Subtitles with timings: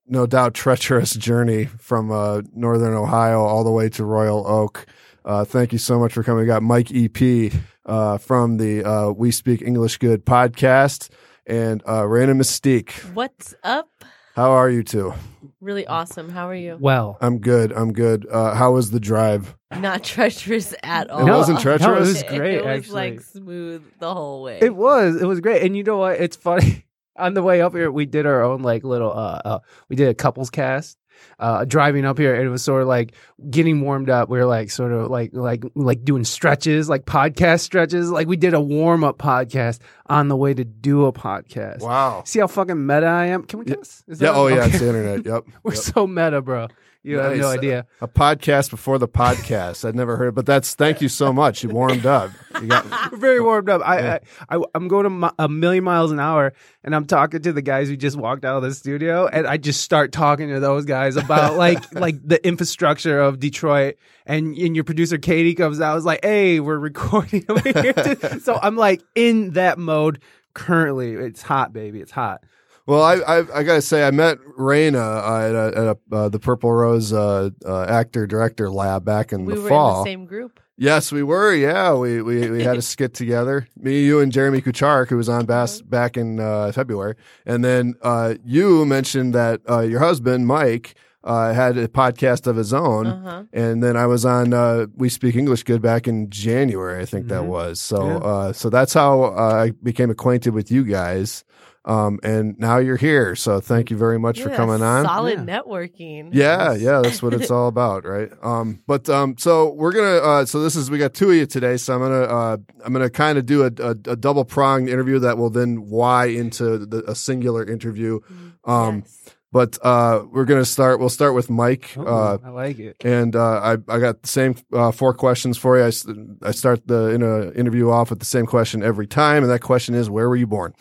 [0.07, 4.85] no doubt treacherous journey from uh, northern Ohio all the way to Royal Oak.
[5.25, 6.43] Uh, thank you so much for coming.
[6.43, 7.51] We got Mike EP
[7.85, 11.09] uh, from the uh, We Speak English Good podcast
[11.45, 12.91] and uh, Raina Mystique.
[13.13, 13.89] What's up?
[14.35, 15.13] How are you two?
[15.59, 16.29] Really awesome.
[16.29, 16.77] How are you?
[16.79, 17.71] Well, I'm good.
[17.73, 18.25] I'm good.
[18.31, 19.55] Uh, how was the drive?
[19.77, 21.27] Not treacherous at all.
[21.27, 21.87] It wasn't treacherous?
[21.87, 22.93] No, it was great, It was actually.
[23.11, 24.59] like smooth the whole way.
[24.61, 25.21] it was.
[25.21, 25.63] It was great.
[25.63, 26.19] And you know what?
[26.19, 26.85] It's funny.
[27.17, 29.11] On the way up here, we did our own like little.
[29.11, 30.97] uh, uh We did a couples cast.
[31.39, 33.13] Uh, driving up here, it was sort of like
[33.49, 34.29] getting warmed up.
[34.29, 38.11] We were like sort of like like like doing stretches, like podcast stretches.
[38.11, 41.79] Like we did a warm up podcast on the way to do a podcast.
[41.81, 42.23] Wow.
[42.25, 43.43] See how fucking meta I am?
[43.43, 44.03] Can we guess?
[44.07, 44.31] Is Yeah.
[44.31, 44.65] that- Oh, yeah.
[44.65, 45.25] It's the internet.
[45.25, 45.43] Yep.
[45.63, 45.83] We're Yep.
[45.83, 46.67] so meta, bro.
[47.03, 47.87] You have no idea.
[47.99, 49.87] A podcast before the podcast.
[49.87, 51.63] I'd never heard it, but that's thank you so much.
[51.63, 52.29] You warmed up.
[52.61, 53.81] You got very warmed up.
[53.83, 54.17] I, Yeah.
[54.49, 57.53] I, I I'm going a mi- a million miles an hour, and I'm talking to
[57.53, 60.59] the guys who just walked out of the studio, and I just start talking to
[60.59, 63.95] those guys about like like the infrastructure of Detroit.
[64.27, 68.59] And and your producer Katie comes out, is like, "Hey, we're recording over here." so
[68.61, 70.21] I'm like in that mode
[70.53, 71.13] currently.
[71.13, 71.99] It's hot, baby.
[71.99, 72.43] It's hot.
[72.87, 73.03] Well.
[73.03, 76.39] I I, I gotta say I met Raina uh, at, a, at a, uh, the
[76.39, 79.99] Purple Rose uh, uh, actor director lab back in we the were fall.
[79.99, 80.59] in the same group.
[80.77, 81.53] Yes, we were.
[81.53, 83.67] Yeah, we we, we had a skit together.
[83.77, 87.15] Me, you, and Jeremy Kuchark, who was on Bass back in uh, February,
[87.45, 92.55] and then uh, you mentioned that uh, your husband Mike uh, had a podcast of
[92.55, 93.05] his own.
[93.05, 93.43] Uh-huh.
[93.53, 97.27] and then I was on uh, We Speak English Good back in January, I think
[97.27, 97.47] that Mhm.
[97.47, 97.79] was.
[97.79, 98.15] So, Yeah.
[98.17, 101.43] uh, so that's how uh, I became acquainted with you guys.
[101.83, 105.03] Um, and now you're here, so thank you very much for coming on.
[105.03, 105.61] Solid Yeah.
[105.61, 106.29] networking.
[106.31, 108.29] Yeah, yeah, that's what it's all about, right?
[108.43, 111.45] Um, but um, so we're gonna, uh, so this is we got two of you
[111.47, 114.89] today, so I'm gonna, uh, I'm gonna kind of do a, a, a double pronged
[114.89, 118.19] interview that will then why into the, a singular interview.
[118.63, 119.35] Um, Yes.
[119.51, 120.99] But uh, we're gonna start.
[120.99, 121.95] We'll start with Mike.
[121.97, 122.97] Ooh, Uh, I like it.
[123.03, 125.83] and uh, I I got the same uh, four questions for you.
[125.83, 129.51] I, I start the in a interview off with the same question every time, and
[129.51, 130.73] that question is, where were you born?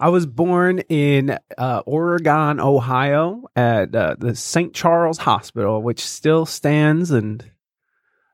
[0.00, 4.74] I was born in uh, Oregon, Ohio, at uh, the St.
[4.74, 7.44] Charles Hospital, which still stands and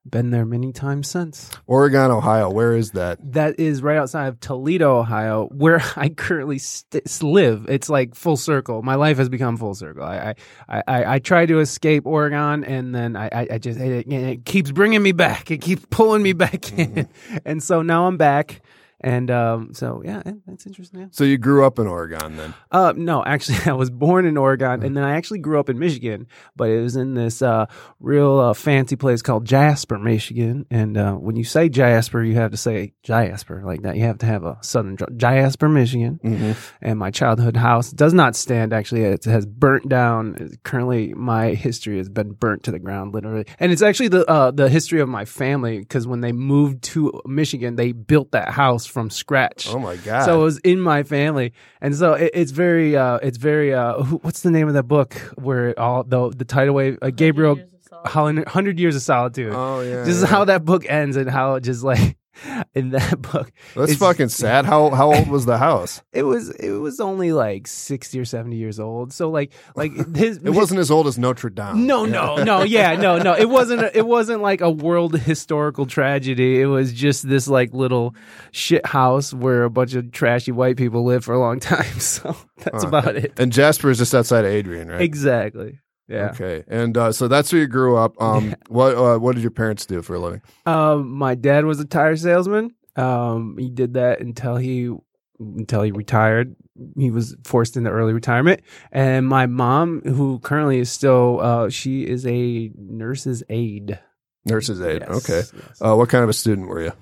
[0.08, 1.50] been there many times since.
[1.66, 2.50] Oregon, Ohio.
[2.50, 3.18] Where is that?
[3.32, 7.66] That is right outside of Toledo, Ohio, where I currently st- live.
[7.68, 8.82] It's like full circle.
[8.82, 10.02] My life has become full circle.
[10.02, 10.34] I
[10.68, 14.44] I, I, I tried to escape Oregon, and then I, I, I just it, it
[14.44, 15.50] keeps bringing me back.
[15.50, 17.36] It keeps pulling me back in, mm-hmm.
[17.44, 18.62] and so now I'm back.
[19.00, 21.00] And um, so yeah, it's interesting.
[21.00, 21.06] Yeah.
[21.10, 22.54] So you grew up in Oregon, then?
[22.70, 25.78] Uh, no, actually, I was born in Oregon, and then I actually grew up in
[25.78, 27.66] Michigan, but it was in this uh,
[27.98, 30.66] real uh, fancy place called Jasper, Michigan.
[30.70, 33.96] And uh, when you say Jasper, you have to say Jasper like that.
[33.96, 36.20] You have to have a southern Jasper, Michigan.
[36.22, 36.52] Mm-hmm.
[36.82, 38.72] And my childhood house does not stand.
[38.72, 40.50] Actually, it has burnt down.
[40.62, 43.46] Currently, my history has been burnt to the ground, literally.
[43.58, 47.22] And it's actually the uh, the history of my family because when they moved to
[47.26, 49.68] Michigan, they built that house from scratch.
[49.68, 50.24] Oh my God!
[50.24, 53.72] So it was in my family, and so it, it's very, uh, it's very.
[53.72, 56.98] Uh, who, what's the name of that book where it all the the title wave?
[57.00, 58.12] Uh, Gabriel Years of Solitude.
[58.12, 59.52] Holland, Hundred Years of Solitude.
[59.54, 60.02] oh yeah.
[60.04, 62.16] this is how that book ends, and how it just like
[62.74, 64.64] in that book, That's it's- fucking sad.
[64.64, 66.02] How how old was the house?
[66.12, 69.12] it was it was only like sixty or seventy years old.
[69.12, 71.86] So like like his It wasn't as old as Notre Dame.
[71.86, 72.62] No, no, no.
[72.62, 73.34] Yeah, no, no.
[73.34, 73.82] It wasn't.
[73.82, 76.60] A, it wasn't like a world historical tragedy.
[76.60, 78.14] It was just this like little
[78.52, 81.98] shit house where a bunch of trashy white people lived for a long time.
[82.00, 83.38] So that's about it.
[83.38, 85.00] And Jasper is just outside of Adrian, right?
[85.00, 85.80] Exactly.
[86.10, 86.30] Yeah.
[86.30, 86.64] Okay.
[86.68, 88.20] And uh, so that's where you grew up.
[88.20, 90.42] Um, what uh, what did your parents do for a living?
[90.66, 92.74] Um, my dad was a tire salesman.
[92.96, 94.92] Um, he did that until he
[95.38, 96.56] until he retired.
[96.98, 98.60] He was forced into early retirement.
[98.90, 103.98] And my mom, who currently is still, uh, she is a nurse's aide.
[104.46, 105.02] Nurse's aide.
[105.06, 105.42] Yes, Okay.
[105.56, 105.80] yes.
[105.80, 106.92] Uh, what kind of a student were you?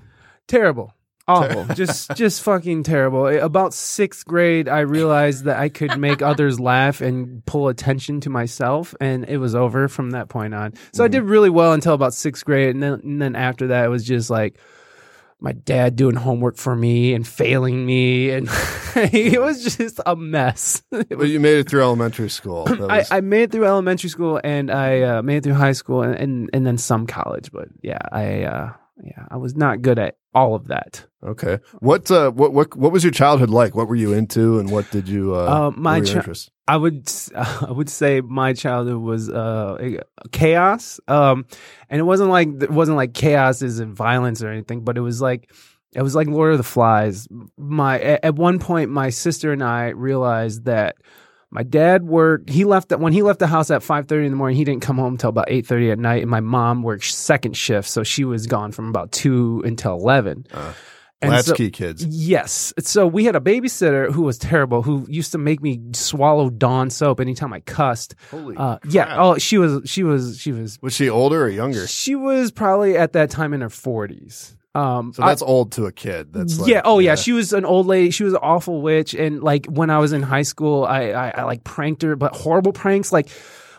[0.49, 0.95] terrible
[1.29, 6.59] awful just just fucking terrible about sixth grade i realized that i could make others
[6.59, 11.05] laugh and pull attention to myself and it was over from that point on so
[11.05, 13.89] i did really well until about sixth grade and then, and then after that it
[13.89, 14.59] was just like
[15.41, 18.49] my dad doing homework for me and failing me and
[18.97, 22.65] it was just a mess It Well, you made it through elementary school.
[22.65, 25.73] That I, I made it through elementary school and I uh, made it through high
[25.73, 27.53] school and, and, and then some college.
[27.53, 28.73] But yeah, I uh,
[29.03, 31.05] yeah, I was not good at all of that.
[31.25, 31.59] Okay.
[31.81, 33.75] What uh what what what was your childhood like?
[33.75, 36.19] What were you into and what did you uh Uh, my what were your chi-
[36.21, 36.51] interests?
[36.69, 39.99] I would I would say my childhood was uh
[40.33, 41.01] chaos.
[41.09, 41.47] Um
[41.91, 45.03] and it wasn't like it wasn't like chaos is in violence or anything, but it
[45.03, 45.51] was like
[45.95, 47.27] it was like Lord of the Flies.
[47.57, 50.97] My at one point my sister and I realized that
[51.51, 54.57] my dad worked he left when he left the house at 5:30 in the morning
[54.57, 57.89] he didn't come home until about 8:30 at night and my mom worked second shift
[57.89, 60.47] so she was gone from about 2 until 11.
[60.53, 60.73] Uh,
[61.21, 62.05] And so- Latchkey kids.
[62.05, 62.73] Yes.
[62.79, 66.91] So we had a babysitter who was terrible, who used to make me swallow Dawn
[66.91, 68.15] soap anytime I cussed.
[68.31, 69.17] Holy Uh, yeah.
[69.19, 71.89] Oh, she was, she was, she was, Was she older or younger?
[71.89, 74.55] she was probably at that time in her forties.
[74.75, 76.33] Um, So that's old to a kid.
[76.33, 76.83] That's like, yeah.
[76.85, 77.15] Oh, yeah.
[77.15, 78.11] She was an old lady.
[78.11, 79.15] She was an awful witch.
[79.15, 82.35] And like when I was in high school, I, I, I like pranked her, but
[82.37, 83.11] horrible pranks.
[83.11, 83.29] Like,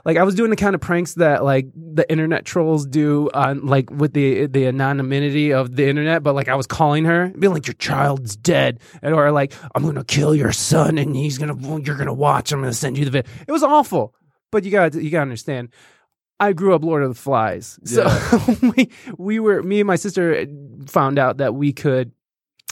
[0.06, 3.65] like I was doing the kind of pranks that like the internet trolls do on
[3.65, 7.53] like with the the anonymity of the internet, but like I was calling her, being
[7.53, 11.81] like, "Your child's dead," and or like, "I'm gonna kill your son, and he's gonna
[11.81, 12.51] you're gonna watch.
[12.53, 14.15] I'm gonna send you the video." It was awful,
[14.51, 15.69] but you got you got to understand.
[16.39, 18.07] I grew up Lord of the Flies, so
[18.75, 20.45] we we were me and my sister
[20.88, 22.12] found out that we could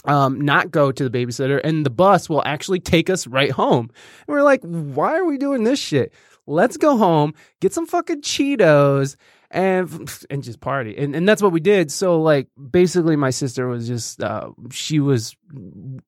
[0.04, 3.90] um, not go to the babysitter, and the bus will actually take us right home.
[4.26, 6.12] And we're like, why are we doing this shit?
[6.46, 9.16] Let's go home, get some fucking Cheetos,
[9.50, 10.96] and and just party.
[10.96, 11.90] And and that's what we did.
[11.90, 15.36] So like, basically, my sister was just uh, she was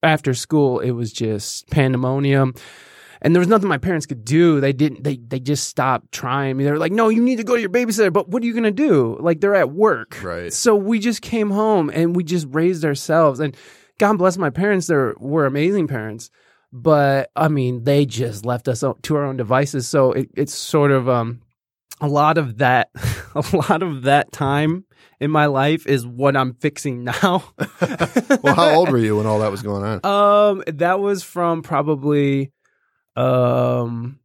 [0.03, 0.81] after school.
[0.81, 2.55] It was just pandemonium.
[3.23, 4.61] And there was nothing my parents could do.
[4.61, 5.05] They didn't.
[5.05, 6.57] They they just stopped trying.
[6.57, 8.55] They were like, "No, you need to go to your babysitter." But what are you
[8.55, 9.17] gonna do?
[9.21, 10.53] Like they're at work, Right.
[10.53, 13.41] So we just came home and we just raised ourselves.
[13.41, 13.57] And
[13.99, 16.31] God bless my parents; they were amazing parents.
[16.73, 19.89] But I mean, they just left us to our own devices.
[19.89, 21.43] So it, it's sort of um
[22.01, 22.91] a lot of that,
[23.35, 24.85] a lot of that time
[25.21, 27.45] in my life is what I'm fixing now.
[28.43, 30.01] Well, how old were you when all that was going on?
[30.07, 32.53] Um, that was from probably,
[33.17, 34.19] um,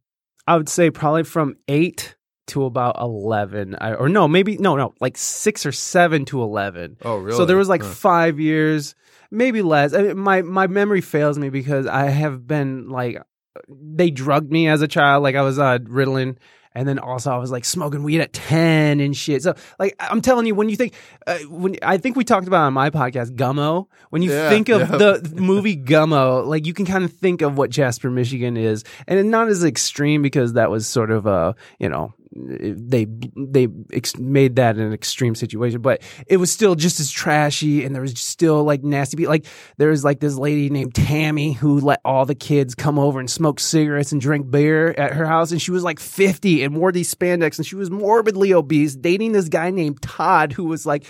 [0.46, 2.14] I would say probably from eight
[2.48, 6.96] to about eleven, I, or no, maybe no, no, like six or seven to eleven.
[7.02, 7.36] Oh, really?
[7.36, 7.88] So there was like Huh.
[7.88, 8.94] five years,
[9.30, 9.92] maybe less.
[9.94, 13.20] I mean, my my memory fails me because I have been like,
[13.68, 16.36] they drugged me as a child, like I was uh, Ritalin.
[16.76, 19.42] And then also I was like smoking weed at 10 and shit.
[19.42, 20.92] So like I'm telling you, when you think,
[21.26, 24.68] uh, when I think we talked about on my podcast, Gummo, when you Yeah, think
[24.68, 24.96] of yeah.
[24.98, 28.84] the movie Gummo, like you can kind of think of what Jasper, Michigan is.
[29.08, 33.06] And not as extreme because that was sort of a, you know, they
[33.36, 37.94] they ex- made that an extreme situation, but it was still just as trashy, and
[37.94, 39.30] there was still like nasty people.
[39.30, 39.46] Like
[39.78, 43.30] there was like this lady named Tammy who let all the kids come over and
[43.30, 46.92] smoke cigarettes and drink beer at her house, and she was like fifty and wore
[46.92, 51.04] these spandex, and she was morbidly obese, dating this guy named Todd who was like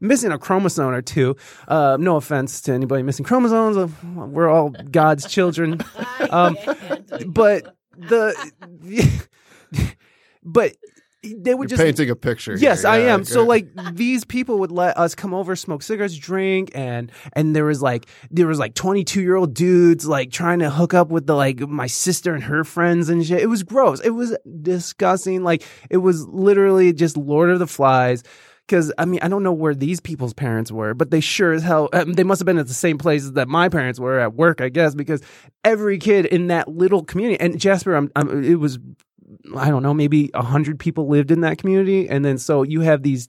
[0.00, 1.34] missing a chromosome or two.
[1.66, 3.76] Uh, no offense to anybody missing chromosomes.
[3.76, 5.80] uh, We're all God's children.
[6.30, 6.58] Um,
[7.28, 8.34] but the
[10.48, 10.74] but
[11.22, 12.56] they would You're just painting a picture.
[12.56, 12.84] Yes.
[12.84, 13.24] I am.
[13.24, 17.64] So like these people would let us come over, smoke cigarettes, drink, and and there
[17.64, 21.08] was like there was like twenty two year old dudes like trying to hook up
[21.08, 23.40] with the like my sister and her friends and shit.
[23.40, 24.00] It was gross.
[24.00, 25.42] It was disgusting.
[25.42, 28.22] Like it was literally just Lord of the Flies.
[28.66, 31.62] Because I mean, I don't know where these people's parents were, but they sure as
[31.62, 34.34] hell um, they must have been at the same places that my parents were at
[34.34, 34.94] work, I guess.
[34.94, 35.22] Because
[35.64, 38.78] every kid in that little community, and Jasper, I'm, I'm, it was
[39.56, 42.80] I don't know, maybe a hundred people lived in that community, and then so you
[42.82, 43.28] have these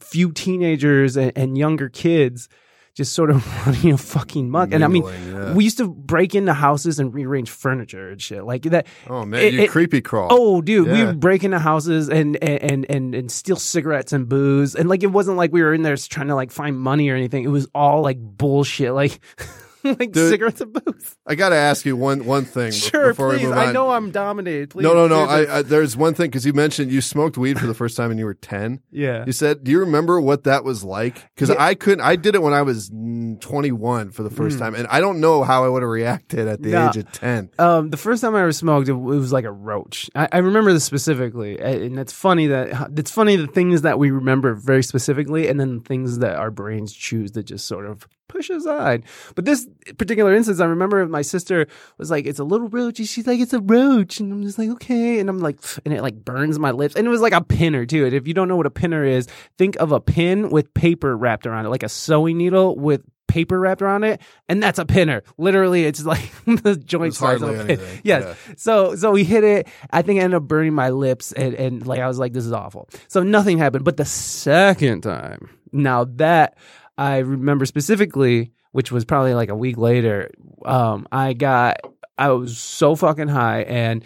[0.00, 2.48] few teenagers and, and younger kids
[2.94, 4.70] just sort of running a fucking muck.
[4.72, 5.54] And I mean, yeah.
[5.54, 8.88] we used to break into houses and rearrange furniture and shit like that.
[9.08, 10.28] Oh man, it- you it- creepy crawl.
[10.32, 11.06] Oh, dude, we Yeah.
[11.06, 15.12] would break into houses and and and and steal cigarettes and booze, and like it
[15.12, 17.44] wasn't like we were in there trying to like find money or anything.
[17.44, 19.20] It was all like bullshit, like
[19.98, 21.16] like Dude, cigarettes and booze.
[21.26, 23.50] I got to ask you one one thing Sure, before we please.
[23.50, 24.70] I know I'm dominated.
[24.70, 25.24] Please, no, no, no.
[25.24, 28.08] I, I, there's one thing because you mentioned you smoked weed for the first time
[28.08, 28.80] when you were ten.
[28.90, 29.24] yeah.
[29.26, 31.56] You said, "Do you remember what that was like?" Because Yeah.
[31.58, 32.00] I couldn't.
[32.04, 35.20] I did it when I was mm, 21 for the first time, and I don't
[35.20, 37.50] know how I would have reacted at the age of 10.
[37.58, 40.10] Um, the first time I ever smoked, it, it was like a roach.
[40.14, 44.10] I, I remember this specifically, and it's funny that it's funny the things that we
[44.10, 48.06] remember very specifically, and then the things that our brains choose to just sort of
[48.28, 49.02] push aside.
[49.34, 49.66] But this
[49.96, 51.66] particular instance, I remember my sister
[51.98, 54.58] was like, "It's a little roach," and she's like, "It's a roach," and I'm just
[54.58, 57.32] like, "Okay," and I'm like, and it like burns my lips, and it was like
[57.32, 58.04] a pinner too.
[58.04, 61.16] And if you don't know what a pinner is, think of a pin with paper
[61.16, 64.86] wrapped around it, like a sewing needle with paper wrapped around it, and that's a
[64.86, 65.22] pinner.
[65.36, 67.60] Literally, it's like the joint size of a pin.
[67.72, 68.00] anything.
[68.02, 68.24] Yes.
[68.24, 68.54] Yeah.
[68.56, 69.68] So so we hit it.
[69.90, 72.46] I think I ended up burning my lips, and, and like I was like, this
[72.46, 72.88] is awful.
[73.08, 73.84] So nothing happened.
[73.84, 76.56] But the second time, Now that
[76.98, 80.30] I remember specifically, which was probably like a week later,
[80.64, 81.80] um, I got
[82.18, 84.04] I was so fucking high and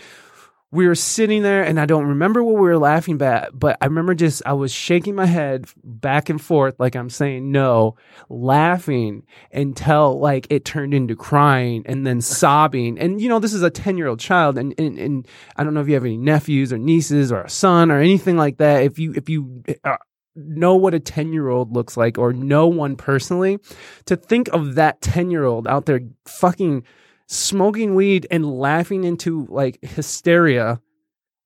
[0.71, 3.87] we were sitting there and I don't remember what we were laughing at, but I
[3.87, 7.97] remember just I was shaking my head back and forth like I'm saying no,
[8.29, 12.99] laughing until like it turned into crying and then sobbing.
[12.99, 15.89] And you know, this is a 10-year-old child and, and and I don't know if
[15.89, 18.83] you have any nephews or nieces or a son or anything like that.
[18.83, 19.97] If you if you uh,
[20.35, 23.59] know what a 10 year old looks like or know one personally,
[24.07, 26.85] to think of that 10 year old out there fucking
[27.27, 30.81] smoking weed and laughing into like hysteria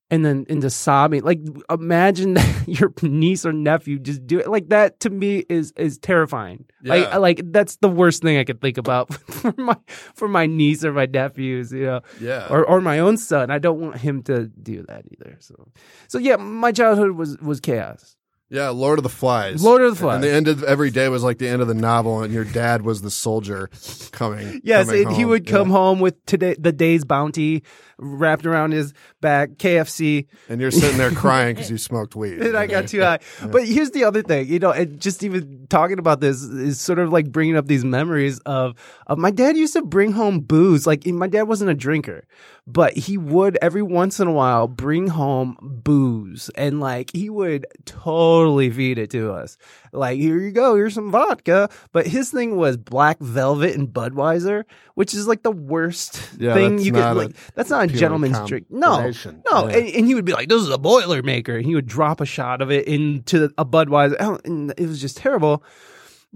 [0.09, 1.23] and then into sobbing.
[1.23, 5.73] Like imagine that your niece or nephew just do it like that to me is
[5.77, 6.65] is terrifying.
[6.85, 7.17] Like Yeah.
[7.19, 9.77] like that's the worst thing I could think about for my
[10.15, 12.47] for my niece or my nephews, you know Yeah.
[12.51, 13.51] or or my own son.
[13.51, 15.37] I don't want him to do that either.
[15.41, 15.73] So,
[16.09, 18.16] so yeah, my childhood was was chaos.
[18.49, 19.63] Yeah, Lord of the Flies.
[19.65, 20.15] Lord of the Flies.
[20.17, 22.45] And the end of every day was like the end of the novel, and your
[22.45, 23.69] dad was the soldier
[24.13, 24.61] coming.
[24.65, 25.75] Yes, coming and he would come Yeah.
[25.77, 27.63] home with today the day's bounty
[27.99, 32.39] wrapped around his back, KFC, and you're sitting there crying because you smoked weed.
[32.41, 33.21] and I got too high.
[33.51, 36.99] But here's the other thing, you know, and just even talking about this is sort
[36.99, 38.75] of like bringing up these memories of
[39.07, 40.87] of my dad used to bring home booze.
[40.87, 42.25] Like my dad wasn't a drinker,
[42.67, 47.67] but he would every once in a while bring home booze, and like he would
[47.85, 49.57] totally feed it to us.
[49.93, 51.69] Like here you go, here's some vodka.
[51.93, 56.79] But his thing was Black Velvet and Budweiser, which is like the worst Yeah, thing
[56.79, 57.37] you could like.
[57.55, 58.67] That's not a gentleman's drink.
[58.69, 59.11] No,
[59.51, 59.77] no, Yeah.
[59.77, 62.27] and, and he would be like, "This is a Boilermaker," and he would drop a
[62.27, 65.63] shot of it into a Budweiser, Oh, and it was just terrible.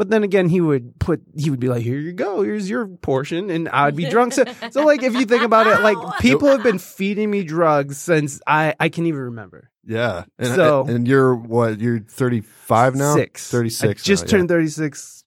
[0.00, 2.86] But then again, he would put, he would be like, "Here you go, here's your
[2.86, 4.32] portion," and I'd be drunk.
[4.32, 7.98] So, so like, if you think about it, like people have been feeding me drugs
[7.98, 9.68] since I I can even remember.
[9.84, 10.24] Yeah.
[10.38, 11.80] And, So- and you're what?
[11.80, 13.14] You're 35 now.
[13.14, 14.00] Six, 36.
[14.00, 14.30] I just now, yeah.
[14.30, 15.22] turned thirty six.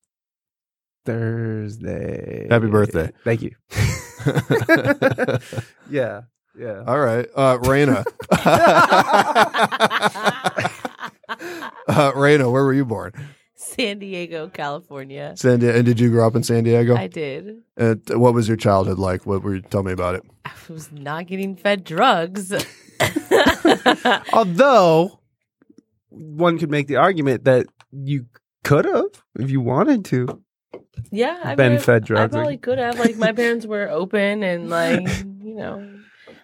[1.05, 2.47] Thursday.
[2.49, 3.11] Happy birthday.
[3.23, 3.51] Thank you.
[5.87, 6.21] yeah,
[6.57, 6.83] yeah.
[6.87, 8.03] All right, uh, Raina.
[11.87, 13.13] uh, Raina, where were you born?
[13.63, 15.33] San Diego, California.
[15.35, 15.77] San Diego.
[15.77, 16.95] And did you grow up in San Diego?
[16.95, 17.61] I did.
[17.77, 19.25] And what was your childhood like?
[19.25, 19.61] What were you?
[19.61, 20.23] Tell me about it.
[20.45, 22.53] I was not getting fed drugs.
[24.33, 25.19] Although
[26.09, 28.25] one could make the argument that you
[28.63, 29.05] could have
[29.39, 30.41] if you wanted to.
[31.11, 32.19] yeah, I Been mean, fed drugs.
[32.19, 32.33] I drugs.
[32.35, 32.99] probably could have.
[32.99, 35.01] Like my parents were open and like
[35.43, 35.89] you know,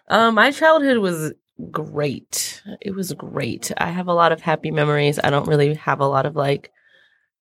[0.08, 1.34] um, my childhood was
[1.72, 2.62] great.
[2.82, 3.72] It was great.
[3.78, 5.20] I have a lot of happy memories.
[5.24, 6.72] I don't really have a lot of like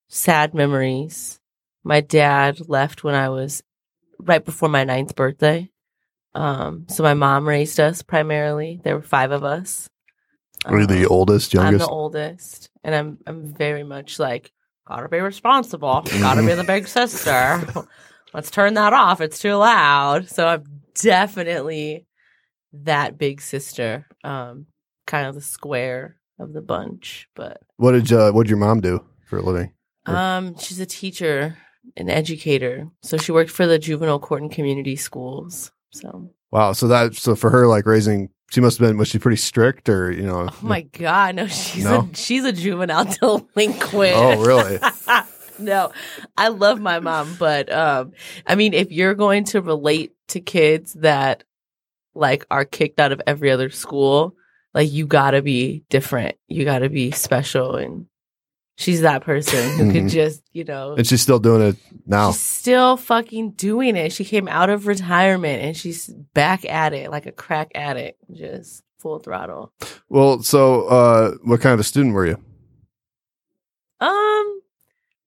[0.08, 1.38] sad memories.
[1.84, 3.62] My dad left when I was
[4.18, 5.70] right before my ninth birthday.
[6.34, 8.80] Um, so my mom raised us primarily.
[8.84, 9.88] There were five of us.
[10.68, 11.86] Were you the Um, oldest, I'm youngest?
[11.86, 14.52] the oldest, and I'm I'm very much like
[14.86, 16.02] gotta be responsible.
[16.20, 17.62] Gotta be the big sister.
[18.34, 19.20] Let's turn that off.
[19.20, 20.28] It's too loud.
[20.28, 20.64] So I'm
[21.00, 22.06] definitely
[22.72, 24.06] that big sister.
[24.24, 24.66] Um,
[25.06, 27.28] kind of the square of the bunch.
[27.34, 29.72] But what did uh, what did your mom do for a living?
[30.08, 31.56] Um, she's a teacher,
[31.96, 32.88] an educator.
[33.02, 35.72] So she worked for the juvenile court and community schools.
[35.90, 36.72] So Wow.
[36.72, 38.96] So that so for her, like raising, she must have been.
[38.96, 40.48] Was she pretty strict, or you know?
[40.50, 42.08] oh my god, no, she's No?
[42.12, 44.14] a she's a juvenile delinquent.
[44.16, 44.78] Oh, really?
[45.58, 45.92] no,
[46.36, 48.12] I love my mom, but um,
[48.46, 51.44] I mean, if you're going to relate to kids that
[52.14, 54.34] like are kicked out of every other school,
[54.72, 56.36] like you gotta be different.
[56.46, 58.06] You gotta be special, and
[58.78, 60.08] she's that person who could Mhm.
[60.10, 62.30] just, you know, And she's still doing it now.
[62.30, 64.12] she's still fucking doing it.
[64.12, 68.82] She came out of retirement and she's back at it like a crack addict, just
[69.00, 69.72] full throttle.
[70.08, 72.36] Well, so uh, what kind of a student were you?
[74.00, 74.60] Um,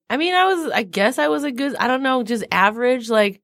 [0.08, 3.10] I mean, I was, I guess I was a good, I don't know, just average.
[3.10, 3.42] Like,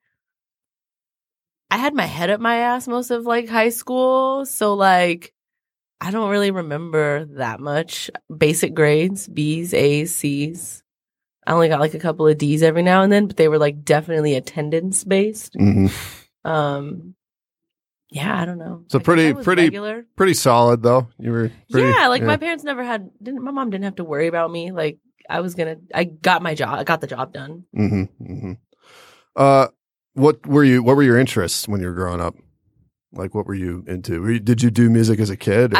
[1.70, 4.46] I had my head up my ass most of like high school.
[4.46, 5.34] So, like,
[6.00, 8.10] I don't really remember that much.
[8.34, 10.82] Basic grades, B's, A's, C's.
[11.46, 13.58] I only got like a couple of D's every now and then, but they were
[13.58, 15.54] like definitely attendance based.
[15.54, 15.86] hmm
[16.44, 17.14] Um,
[18.10, 18.84] yeah, I don't know.
[18.88, 20.06] So I pretty- pretty- regular.
[20.16, 21.08] Pretty solid though.
[21.18, 23.10] You were pretty, yeah, like my parents never had.
[23.22, 24.70] Didn't my mom didn't have to worry about me.
[24.72, 25.76] Like I was gonna.
[25.94, 26.78] I got my job.
[26.78, 27.64] I got the job done.
[27.74, 28.52] hmm hmm
[29.36, 29.68] Uh,
[30.14, 30.82] what were you?
[30.82, 32.34] What were your interests when you were growing up?
[33.12, 34.20] Like, what were you into?
[34.20, 35.74] Were you, did you do music as a kid?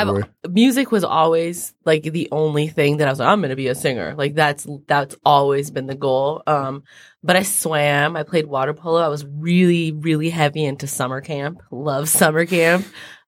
[0.48, 3.74] music was always like the only thing that I was like, I'm gonna be a
[3.74, 4.14] singer.
[4.16, 6.42] Like that's that's always been the goal.
[6.46, 6.84] Um,
[7.22, 8.16] but I swam.
[8.16, 9.00] I played water polo.
[9.00, 11.62] I was really really heavy into summer camp.
[11.70, 12.86] Love summer camp.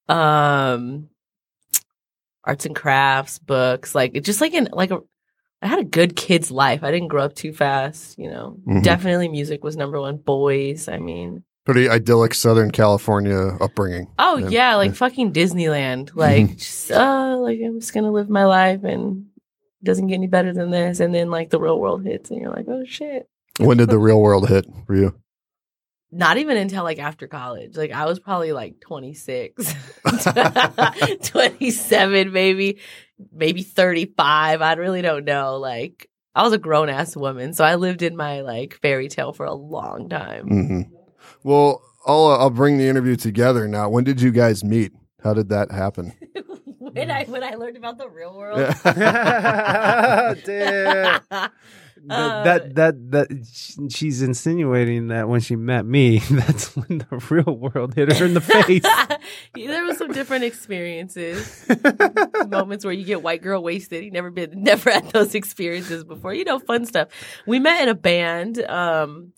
[0.09, 1.09] Um,
[2.43, 4.99] arts and crafts, books, like it just like in like a
[5.61, 6.83] I had a good kid's life.
[6.83, 8.57] I didn't grow up too fast, you know.
[8.67, 8.81] Mhm.
[8.81, 10.17] Definitely music was number one.
[10.17, 11.43] Boys, I mean.
[11.65, 14.07] Pretty idyllic Southern California upbringing.
[14.17, 14.49] Oh Yeah.
[14.49, 16.11] yeah, like fucking Disneyland.
[16.15, 19.27] Like just uh like I'm just gonna live my life and
[19.81, 20.99] it doesn't get any better than this.
[20.99, 23.27] And then like the real world hits and you're like, oh shit.
[23.59, 25.15] When did the real world hit for you?
[26.11, 27.77] Not even until like after college.
[27.77, 29.73] Like I was probably like 26,
[31.23, 32.79] 27, maybe,
[33.31, 34.61] maybe 35.
[34.61, 35.57] I really don't know.
[35.57, 37.53] Like I was a grown ass woman.
[37.53, 40.47] So I lived in my like fairy tale for a long time.
[40.47, 40.81] hmm
[41.43, 43.89] Well, I'll uh, I'll bring the interview together now.
[43.89, 44.93] When did you guys meet?
[45.23, 46.13] How did that happen?
[46.79, 48.73] when I when I learned about the real world.
[50.45, 51.21] Damn.
[52.09, 57.17] Uh, that that that sh- she's insinuating that when she met me, that's when the
[57.29, 58.81] real world hit her in the face.
[59.53, 61.63] there was some different experiences,
[62.47, 64.03] moments where you get white girl wasted.
[64.03, 66.33] You never been, never had those experiences before.
[66.33, 67.09] You know, fun stuff.
[67.45, 68.63] We met in a band.
[68.63, 69.33] Um,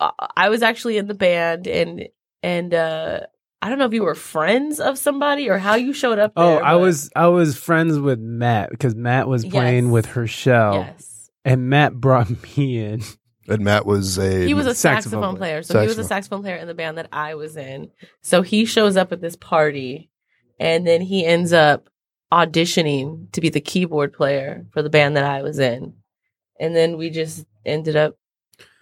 [0.00, 2.08] I- I was actually in the band, and
[2.42, 3.20] and uh,
[3.62, 6.32] I don't know if you were friends of somebody or how you showed up.
[6.36, 9.92] oh, there, I but- was I was friends with Matt because Matt was playing Yes.
[9.92, 13.02] with Herschel, Yes, and Matt brought me in.
[13.48, 15.52] And Matt was a he was a saxophone saxophone, player.
[15.54, 15.62] player.
[15.64, 16.08] So he was a Saxophone.
[16.08, 17.90] saxophone player in the band that I was in.
[18.22, 20.08] So he shows up at this party,
[20.60, 21.88] and then he ends up
[22.32, 25.94] auditioning to be the keyboard player for the band that I was in,
[26.60, 28.16] and then we just ended up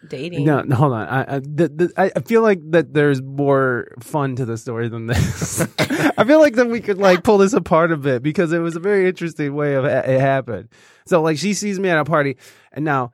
[0.07, 0.45] dating.
[0.45, 1.09] No, no, hold on.
[1.09, 4.89] I, I, the, the, I I feel like that there's more fun to the story
[4.89, 5.61] than this.
[5.79, 8.77] I feel like that we could like pull this apart a bit because it was
[8.77, 10.69] a very interesting way of it happened.
[11.07, 12.37] So like she sees me at a party,
[12.73, 13.13] and now,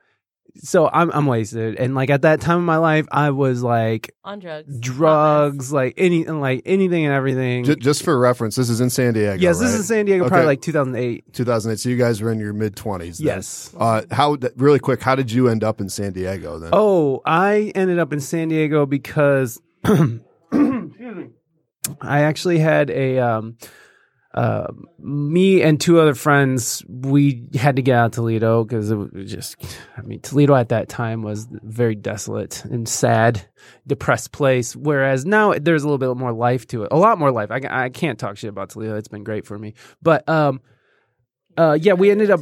[0.57, 4.13] so I'm I'm wasted, and like at that time of my life, I was like
[4.23, 7.63] on drugs, drugs, like any and like anything and everything.
[7.65, 8.55] J- just for reference.
[8.55, 9.41] This is in San Diego.
[9.41, 9.79] yes, this right?
[9.79, 10.29] is San Diego, Okay.
[10.29, 11.33] probably like 2008.
[11.33, 11.79] 2008.
[11.79, 13.19] So you guys were in your mid 20s.
[13.19, 13.73] Yes.
[13.77, 15.01] Uh, how really quick?
[15.01, 16.69] How did you end up in San Diego then?
[16.73, 20.21] Oh, I ended up in San Diego because excuse
[21.15, 21.29] me.
[22.01, 23.57] I actually had a um
[24.35, 24.67] uh,
[24.99, 29.31] me and two other friends, we had to get out of Toledo because it was
[29.31, 29.55] just,
[29.97, 33.47] I mean, Toledo at that time was very desolate and sad,
[33.87, 34.75] depressed place.
[34.75, 37.49] Whereas now there's a little bit more life to it, a lot more life.
[37.49, 38.97] I, I can't talk shit about Toledo.
[38.97, 39.73] It's been great for me.
[40.01, 40.59] But, um,
[41.57, 42.41] uh, yeah, we ended up,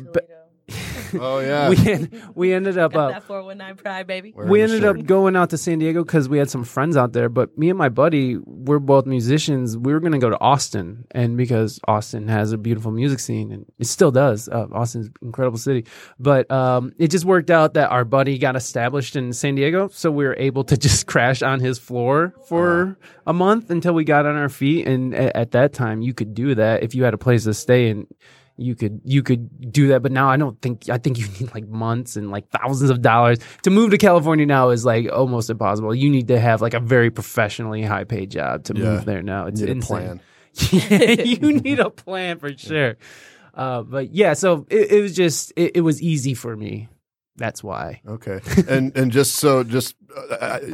[1.19, 1.69] Oh yeah.
[1.69, 4.33] we, en- we ended up, Got uh, that 419 pride, baby.
[4.35, 4.99] Wearing we the ended shirt.
[4.99, 7.29] up going out to San Diego because we had some friends out there.
[7.29, 9.77] But me and my buddy, we're both musicians.
[9.77, 13.51] We were going to go to Austin, and because Austin has a beautiful music scene,
[13.51, 14.47] and it still does.
[14.49, 15.85] Uh, Austin's an incredible city.
[16.19, 20.11] But um, it just worked out that our buddy got established in San Diego, so
[20.11, 22.97] we were able to just crash on his floor for
[23.27, 24.87] a month until we got on our feet.
[24.87, 27.53] And a- at that time, you could do that if you had a place to
[27.53, 28.07] stay and
[28.57, 31.53] you could you could do that but now i don't think i think you need
[31.55, 35.49] like months and like thousands of dollars to move to california now is like almost
[35.49, 38.83] impossible you need to have like a very professionally high paid job to Yeah.
[38.83, 39.97] move there now it's Need a insane.
[39.97, 40.21] plan.
[41.25, 42.95] you need a plan for sure
[43.55, 46.89] uh, but yeah so it, it was just it, it was easy for me
[47.35, 48.39] that's why Okay.
[48.69, 49.95] and and just so just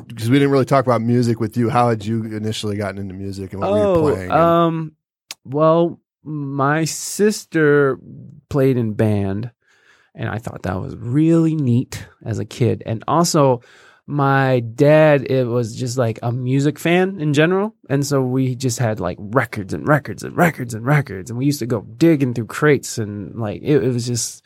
[0.05, 3.13] because we didn't really talk about music with you, how had you initially gotten into
[3.13, 4.31] music and what were you playing?
[4.31, 4.91] and- um,
[5.45, 7.97] well, my sister
[8.49, 9.51] played in band,
[10.15, 12.83] and I thought that was really neat as a kid.
[12.85, 13.61] And also,
[14.05, 18.79] my dad it was just like a music fan in general, and so we just
[18.79, 22.33] had like records and records and records and records, and we used to go digging
[22.33, 24.45] through crates and like it, it was just.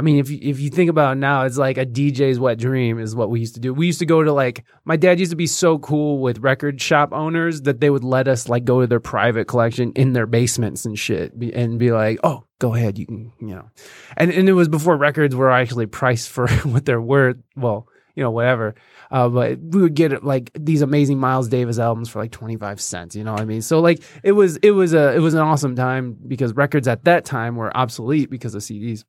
[0.00, 2.56] I mean, if you, if you think about it now, it's like a DJ's wet
[2.56, 3.74] dream is what we used to do.
[3.74, 6.80] We used to go to like my dad used to be so cool with record
[6.80, 10.24] shop owners that they would let us like go to their private collection in their
[10.24, 13.68] basements and shit, and be like, "Oh, go ahead, you can," you know.
[14.16, 17.36] And and it was before records were actually priced for what they're worth.
[17.54, 18.76] Well, you know, whatever.
[19.10, 22.80] Uh, but we would get like these amazing Miles Davis albums for like twenty five
[22.80, 23.14] cents.
[23.14, 23.60] You know what I mean?
[23.60, 27.04] So like it was it was a it was an awesome time because records at
[27.04, 29.04] that time were obsolete because of CDs.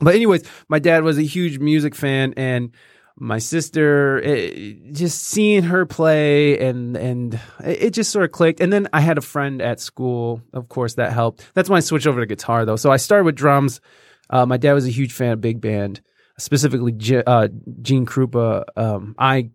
[0.00, 2.70] But anyways, my dad was a huge music fan, and
[3.16, 7.34] my sister, eh, just seeing her play, and and
[7.64, 8.60] it it just sort of clicked.
[8.60, 11.44] And then I had a friend at school, of course, that helped.
[11.54, 12.76] That's when I switched over to guitar, though.
[12.76, 13.80] So I started with drums.
[14.30, 16.00] Uh, my dad was a huge fan of big band,
[16.38, 17.48] specifically G- uh,
[17.82, 18.64] Gene Krupa.
[18.76, 19.50] Um, I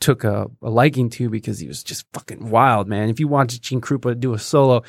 [0.00, 3.08] took a, a liking to because he was just fucking wild, man.
[3.08, 4.82] If you watch Gene Krupa do a solo,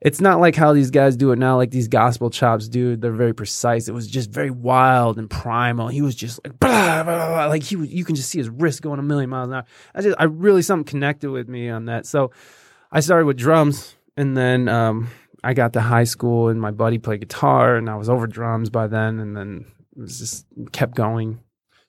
[0.00, 2.96] it's not like how these guys do it now, like these gospel chops do.
[2.96, 3.86] They're very precise.
[3.86, 5.88] It was just very wild and primal.
[5.88, 8.48] He was just like, blah, blah, blah, like he was, you can just see his
[8.48, 9.64] wrist going a million miles an hour.
[9.94, 12.06] I just, I really something connected with me on that.
[12.06, 12.30] So
[12.90, 15.08] I started with drums and then, um,
[15.42, 18.70] I got to high school and my buddy played guitar and I was over drums
[18.70, 21.40] by then and then it was just kept going.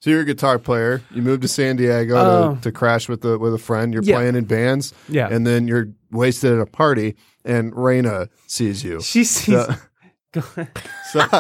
[0.02, 1.02] So you're a guitar player.
[1.12, 2.56] You moved to San Diego Oh.
[2.56, 3.94] to, to crash with a with a friend.
[3.94, 4.16] You're Yeah.
[4.18, 5.28] playing in bands, Yeah.
[5.32, 9.00] and then you're wasted at a party, and Raina sees you.
[9.02, 9.76] she sees So-
[10.34, 10.42] Go-
[11.12, 11.28] so-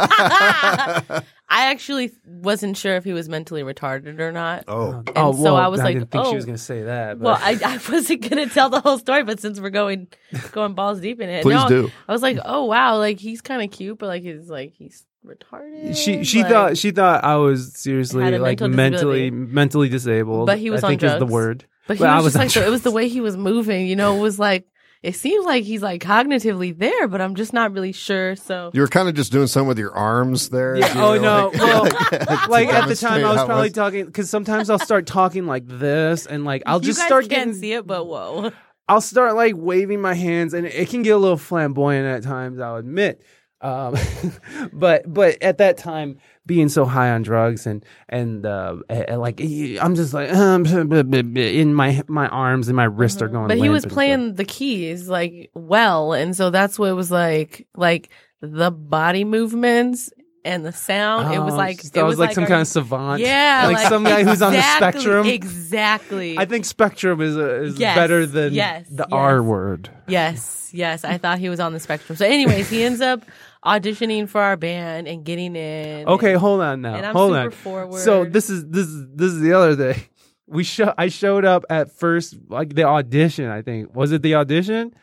[1.53, 4.65] I actually wasn't sure if he was mentally retarded or not.
[4.69, 6.29] oh, oh, oh so I was like, didn't think oh.
[6.29, 7.19] she was going to say that.
[7.19, 7.25] But.
[7.25, 10.07] Well, I, I wasn't gonna tell the whole story, but since we're going
[10.53, 11.91] going balls deep in it, please no, do.
[12.07, 15.05] I was like, oh wow, like he's kind of cute, but like he's like he's
[15.25, 15.95] retarded.
[15.95, 19.31] she she like- thought she thought I was seriously Had a like mentally disability.
[19.31, 20.47] mentally disabled.
[20.47, 21.65] But he was I on think is the word.
[21.87, 23.37] but he but I was, was just like the, it was the way he was
[23.37, 23.87] moving.
[23.87, 24.67] You know, it was like
[25.03, 28.35] it seems like he's like cognitively there, but I'm just not really sure.
[28.35, 30.75] So You were kind of just doing something with your arms there.
[30.75, 33.47] Yeah, you oh, know, no, well, to like at the time I was how it
[33.47, 37.07] probably talking because sometimes I'll start talking like this and like I'll you just guys
[37.07, 38.51] start can't getting see it, but whoa,
[38.87, 42.59] I'll start like waving my hands, and it can get a little flamboyant at times.
[42.59, 43.23] I'll admit,
[43.61, 43.95] um,
[44.73, 49.39] but but at that time, being so high on drugs and and uh, eh, like
[49.39, 53.47] I'm just like um, in my my arms and my wrists are going.
[53.47, 57.11] But he was and playing the keys like well, and so that's what it was
[57.11, 58.09] like, like
[58.41, 60.09] the body movements
[60.43, 61.31] and the sound.
[61.31, 63.21] it was Oh, like it I was like some our- kind of savant.
[63.21, 65.27] Yeah, like, some guy who's on the spectrum.
[65.27, 66.37] Exactly.
[66.37, 69.11] I think spectrum is a, is Yes, better than yes, the yes.
[69.11, 69.91] R word.
[70.07, 71.05] yes, yes.
[71.05, 72.15] I thought he was on the spectrum.
[72.17, 73.21] So, anyways, he ends up
[73.65, 76.07] auditioning for our band and getting in.
[76.07, 76.95] Okay, and, hold on now.
[76.95, 77.51] and I'm hold super on.
[77.51, 77.99] forward.
[77.99, 80.03] So this is this is this is the other day.
[80.47, 83.95] We show I showed up at first like the audition, I think.
[83.95, 84.93] Was it the audition?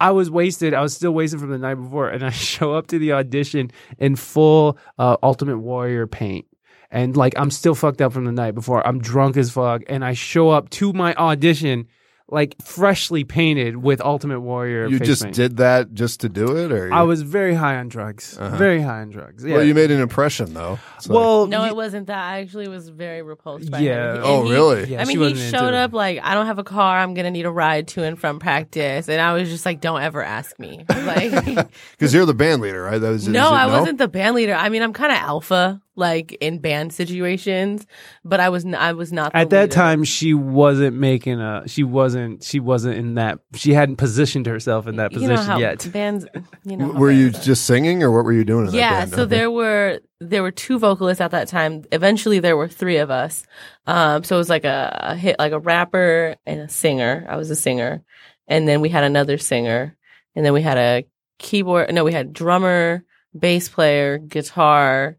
[0.00, 0.72] I was wasted.
[0.72, 3.70] I was still wasted from the night before and I show up to the audition
[3.98, 6.46] in full uh, Ultimate Warrior paint.
[6.90, 8.86] And like I'm still fucked up from the night before.
[8.86, 11.88] I'm drunk as fuck and I show up to my audition
[12.28, 15.36] like freshly painted with Ultimate Warrior You face just paint.
[15.36, 18.36] did that just to do it, or I was very high on drugs.
[18.36, 18.56] Uh-huh.
[18.56, 19.44] Very high on drugs.
[19.44, 19.56] Yeah.
[19.58, 20.78] Well, you made an impression though.
[20.96, 22.18] It's like- well, no, it wasn't that.
[22.18, 24.16] I actually was very repulsed by Yeah.
[24.16, 24.20] him.
[24.24, 24.84] oh he- really?
[24.88, 25.74] yeah, I mean, he wasn't into showed it.
[25.74, 26.98] up like, I don't have a car.
[26.98, 30.02] I'm gonna need a ride to and from practice, and I was just like, don't
[30.02, 30.84] ever ask me.
[31.06, 32.98] Like, Because you're the band leader, right?
[32.98, 34.54] That was no, is it I wasn't the band leader.
[34.54, 37.86] I mean, I'm kind of alpha, like in band situations,
[38.24, 39.72] but I was n- I was not the at that leader.
[39.72, 44.86] time she wasn't making a she wasn't she wasn't in that she hadn't positioned herself
[44.86, 46.26] in that you position know how yet bands.
[46.64, 47.42] You know, Were you bands are.
[47.42, 48.66] just singing, or what were you doing?
[48.66, 49.10] In that Yeah, band?
[49.12, 51.84] so there were there were two vocalists at that time.
[51.92, 53.44] Eventually, there were three of us.
[53.86, 57.26] Um, so it was like a, a hit, like a rapper and a singer.
[57.28, 58.02] I was a singer,
[58.48, 59.96] and then we had another singer,
[60.34, 61.04] and then we had a
[61.38, 61.92] keyboard.
[61.94, 63.04] No, we had drummer,
[63.38, 65.18] bass player, guitar,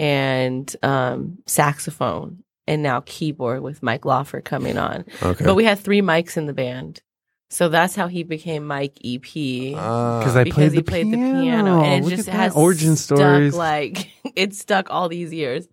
[0.00, 5.04] and um, saxophone, and now keyboard with Mike Lawford coming on.
[5.22, 5.44] Okay.
[5.44, 7.02] But we had three mics in the band.
[7.52, 10.20] So that's how he became Mike EP because Ah.
[10.38, 11.34] I because played he the played piano.
[11.36, 12.38] the piano and it Look just at that.
[12.38, 13.54] has origin stuck, stories.
[13.56, 15.66] like it stuck all these years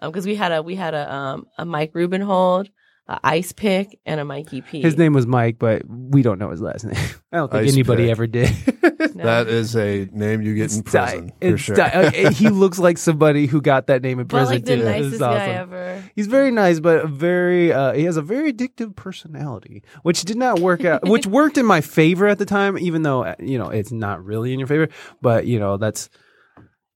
[0.00, 2.70] because we had a we had a um a Mike Rubenhold,
[3.12, 4.80] a ice pick, and a Mikey P.
[4.82, 6.94] his name was Mike, but we don't know his last name.
[7.32, 8.10] I don't think Ice anybody Pick.
[8.10, 8.50] ever did.
[9.14, 9.24] No.
[9.24, 11.74] that is a name you get in It's di- prison for it's sure.
[11.76, 11.90] di-
[12.24, 14.82] uh, he looks like somebody who got that name in but prison like the too.
[14.82, 15.50] This nicest is guy awesome.
[15.74, 16.04] ever.
[16.14, 20.60] He's very nice, but very uh, he has a very addictive personality, which did not
[20.60, 21.06] work out.
[21.06, 24.24] which worked in my favor at the time, even though uh, you know it's not
[24.24, 24.88] really in your favor.
[25.20, 26.08] But you know that's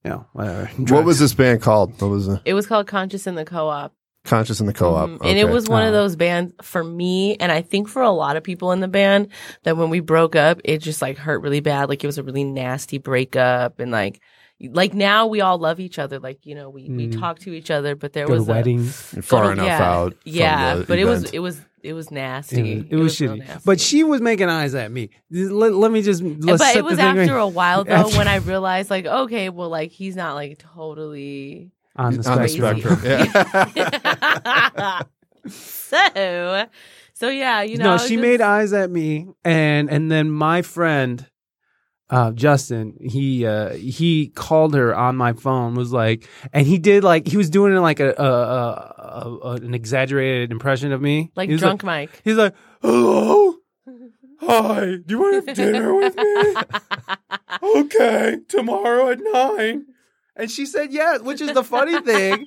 [0.05, 0.71] you know whatever.
[0.95, 2.01] what was this band called?
[2.01, 2.41] What was it?
[2.45, 3.93] It was called Conscious in the Co-op,
[4.27, 5.09] Conscious in the Co-op.
[5.09, 5.19] Mhm.
[5.25, 5.93] and it was one of Oh.
[5.93, 9.29] those bands for me, and I think for a lot of people in the band
[9.63, 11.89] that when we broke up, it just like hurt really bad.
[11.89, 14.21] Like it was a really nasty breakup, and like.
[14.59, 16.19] Like now we all love each other.
[16.19, 17.21] Like, you know, we, we Mm.
[17.21, 19.11] talk to each other, but there Go to was a, weddings.
[19.15, 20.15] You're far enough yeah, out.
[20.25, 22.73] Yeah, the but it was it was it was nasty.
[22.73, 23.63] It was, it was real shitty, nasty.
[23.67, 25.11] but she was making eyes at me.
[25.31, 26.23] Let, let me just.
[26.23, 28.37] Let's but set it was the thing after right- a while though After- when I
[28.37, 32.99] realized like okay, well like he's not like totally on the on the spectrum.
[33.01, 33.73] spectrum.
[33.75, 35.03] Yeah.
[35.49, 36.67] so
[37.15, 40.63] so yeah, you know no, she just- made eyes at me, and and then my
[40.63, 41.27] friend,
[42.11, 47.05] uh, Justin, he uh, he called her on my phone, was like, and he did
[47.05, 51.49] like he was doing like a, a, a, a an exaggerated impression of me, like
[51.49, 52.21] He was drunk Mike.
[52.25, 53.55] he's like, hello,
[54.41, 56.55] hi, do you want to have dinner with me?
[57.81, 59.87] okay, tomorrow at nine.
[60.39, 62.45] And she said yes, which is the funny thing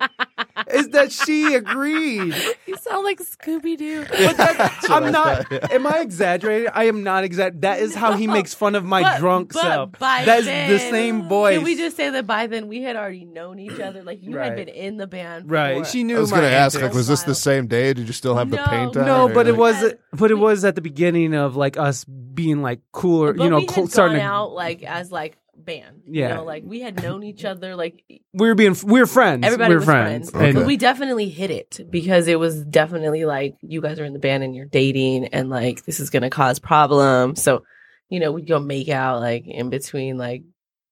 [0.72, 2.36] is that she agreed.
[2.68, 4.06] you sound like Scooby Doo.
[4.08, 5.48] But I I'm not.
[5.48, 5.68] thought, yeah.
[5.76, 6.70] Am I exaggerating?
[6.74, 7.62] I am not exaggerating.
[7.62, 9.92] That is how he makes fun of my But- drunk but self.
[10.00, 11.56] by That's then- the same voice.
[11.58, 14.04] Can we just say that by then we had already known each other?
[14.04, 14.46] Like you Right.
[14.46, 15.80] had been in the band, right?
[15.80, 16.18] for- She knew.
[16.18, 17.94] I was going to ask, like, was this the same day?
[17.94, 19.06] Did you still have the No, paint on?
[19.06, 19.94] No, but it like- was.
[20.14, 23.56] But it was at the beginning of like us being like cooler, But you know,
[23.58, 25.38] we had cl- gone starting to, out like as like
[25.70, 26.02] band.
[26.08, 26.30] Yeah.
[26.30, 28.04] You know, like we had known each other like
[28.34, 29.46] we were being we were friends.
[29.46, 30.32] everybody we were was friends.
[30.32, 30.46] friends.
[30.48, 34.14] And But we definitely hit it because it was definitely like you guys are in
[34.14, 37.42] the band and you're dating and like this is gonna cause problems.
[37.44, 37.64] So,
[38.10, 40.44] you know, we'd go make out like in between like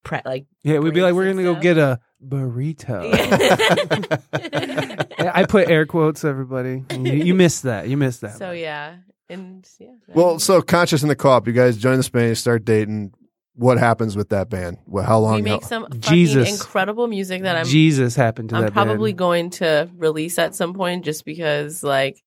[0.04, 3.02] pre- like yeah, we'd be like, we're gonna go get a burrito.
[5.20, 6.84] I put air quotes, everybody.
[6.92, 7.88] You, you missed that.
[7.88, 8.38] You missed that.
[8.38, 8.98] so yeah.
[9.30, 9.92] And yeah.
[10.08, 13.14] Well, so conscious in the co-op, you guys join the Spain, start dating.
[13.58, 14.78] What happens with that band?
[14.86, 15.36] Well, how long?
[15.36, 16.50] we make how- some fucking Jesus.
[16.62, 18.74] incredible music that I'm Jesus happened to I'm that.
[18.74, 19.18] probably band.
[19.20, 22.24] going to release at some point just because like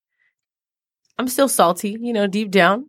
[1.18, 2.86] I'm still salty, you know, deep down.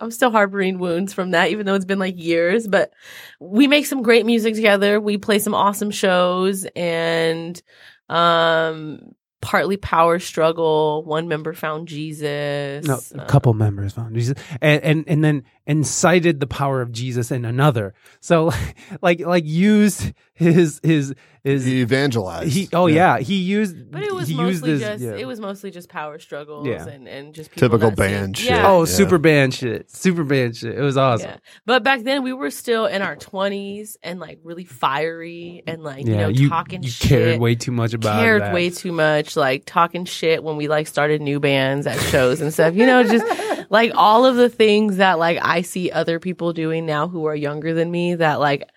[0.00, 2.66] I'm still harboring wounds from that, even though it's been like years.
[2.66, 2.92] But
[3.38, 5.00] we make some great music together.
[5.00, 7.60] We play some awesome shows and
[8.08, 9.00] um
[9.44, 11.04] partly power struggle.
[11.04, 12.84] One member found Jesus.
[12.86, 16.90] No, a Uh, couple members found Jesus, and, and and then incited the power of
[16.92, 17.94] Jesus in another.
[18.20, 18.50] So,
[19.02, 22.50] like like used his his his he evangelized.
[22.52, 22.68] he.
[22.72, 23.90] Oh yeah, he used.
[23.90, 25.12] But it was he used mostly this, just yeah.
[25.14, 26.86] it was mostly just power struggles Yeah.
[26.86, 28.50] and, and just people Typical band shit.
[28.50, 28.66] Yeah.
[28.66, 28.84] Oh, Yeah.
[28.86, 30.74] super band shit, super band shit.
[30.76, 31.30] It was awesome.
[31.30, 31.36] Yeah.
[31.66, 36.06] But back then we were still in our twenties and like really fiery and like,
[36.06, 37.08] you know, you, talking you shit.
[37.08, 38.54] cared way too much about cared that.
[38.54, 42.52] way too much, like talking shit when we like started new bands at shows and
[42.52, 42.74] stuff.
[42.74, 46.86] You know, just like all of the things that like I see other people doing
[46.86, 48.68] now who are younger than me that like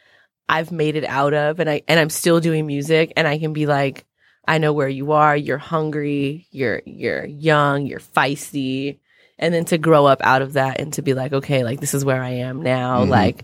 [0.49, 3.53] I've made it out of and I and I'm still doing music and I can
[3.53, 4.05] be like
[4.47, 8.99] I know where you are, you're hungry, you're you're young, you're feisty.
[9.39, 11.93] And then to grow up out of that and to be like, okay, like this
[11.93, 13.09] is where I am now, Mhm.
[13.09, 13.43] like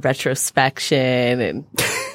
[0.00, 1.64] retrospection and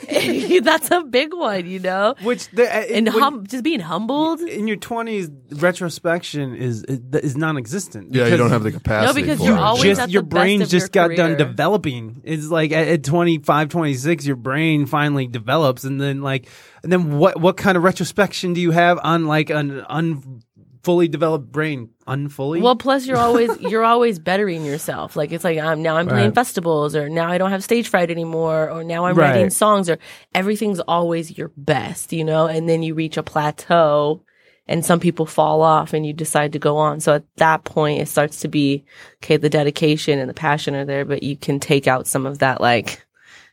[0.63, 2.15] that's a big one, you know?
[2.21, 4.41] Which the, uh, and when- hum- just being humbled.
[4.41, 8.13] in your twenties, retrospection is is non-existent.
[8.13, 9.07] yeah, you don't have the capacity.
[9.07, 9.59] No, because for you're it.
[9.61, 12.21] always just at the your best brain of just your got done developing.
[12.23, 16.47] It's like at, at 25, 26, your brain finally develops, and then like,
[16.83, 20.41] and then what what kind of retrospection do you have on like an un
[20.85, 21.89] fully developed brain?
[22.07, 22.61] Unfully.
[22.61, 25.15] Well, plus you're always you're always bettering yourself.
[25.15, 26.35] Like it's like I'm now I'm playing Right.
[26.35, 29.97] festivals, or now I don't have stage fright anymore, or now I'm writing songs, or
[30.33, 32.45] everything's always your best, you know.
[32.45, 34.21] And then you reach a plateau,
[34.67, 36.99] and some people fall off, and you decide to go on.
[36.99, 38.85] So at that point, it starts to be
[39.23, 39.37] okay.
[39.37, 42.61] The dedication and the passion are there, but you can take out some of that
[42.61, 43.05] like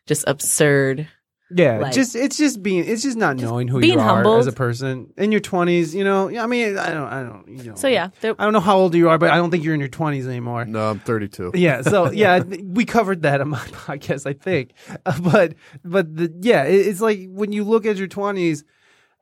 [0.07, 1.09] just absurd.
[1.55, 4.15] Yeah, like- just it's just being it's just not Just knowing who being you are
[4.17, 4.41] humbled.
[4.41, 5.95] as a person in your twenties.
[5.95, 7.75] You know, I mean, I don't, I don't, you know.
[7.77, 9.75] So yeah, there, I don't know how old you are, but I don't think you're
[9.75, 10.65] in your twenties anymore.
[10.65, 11.53] No, I'm 32.
[11.55, 14.73] Yeah, so yeah, we covered that on my podcast, I think.
[15.07, 18.65] Uh, but but the, yeah, it, it's like when you look at your twenties.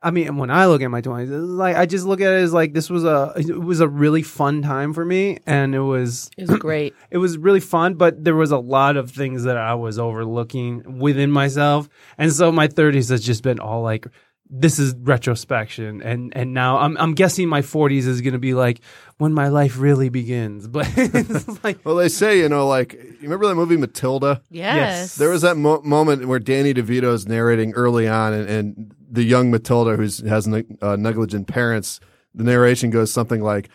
[0.03, 2.53] I mean, when I look at my twenties, like I just look at it as
[2.53, 6.29] like this was a it was a really fun time for me, and it was
[6.37, 6.95] it was great.
[7.11, 7.93] it was really fun.
[7.95, 11.87] But there was a lot of things that I was overlooking within myself,
[12.17, 14.07] and so my thirties has just been all like.
[14.53, 18.81] This is retrospection, and and now I'm I'm guessing my 40s is gonna be like
[19.17, 20.67] when my life really begins.
[20.71, 24.41] But it's like Well, they say, you know, like, you remember that movie Matilda?
[24.49, 28.93] Yes, There was that mo- moment where Danny DeVito is narrating early on, and, and
[29.09, 32.01] the young Matilda, who has ne- uh, negligent parents,
[32.35, 33.69] the narration goes something like,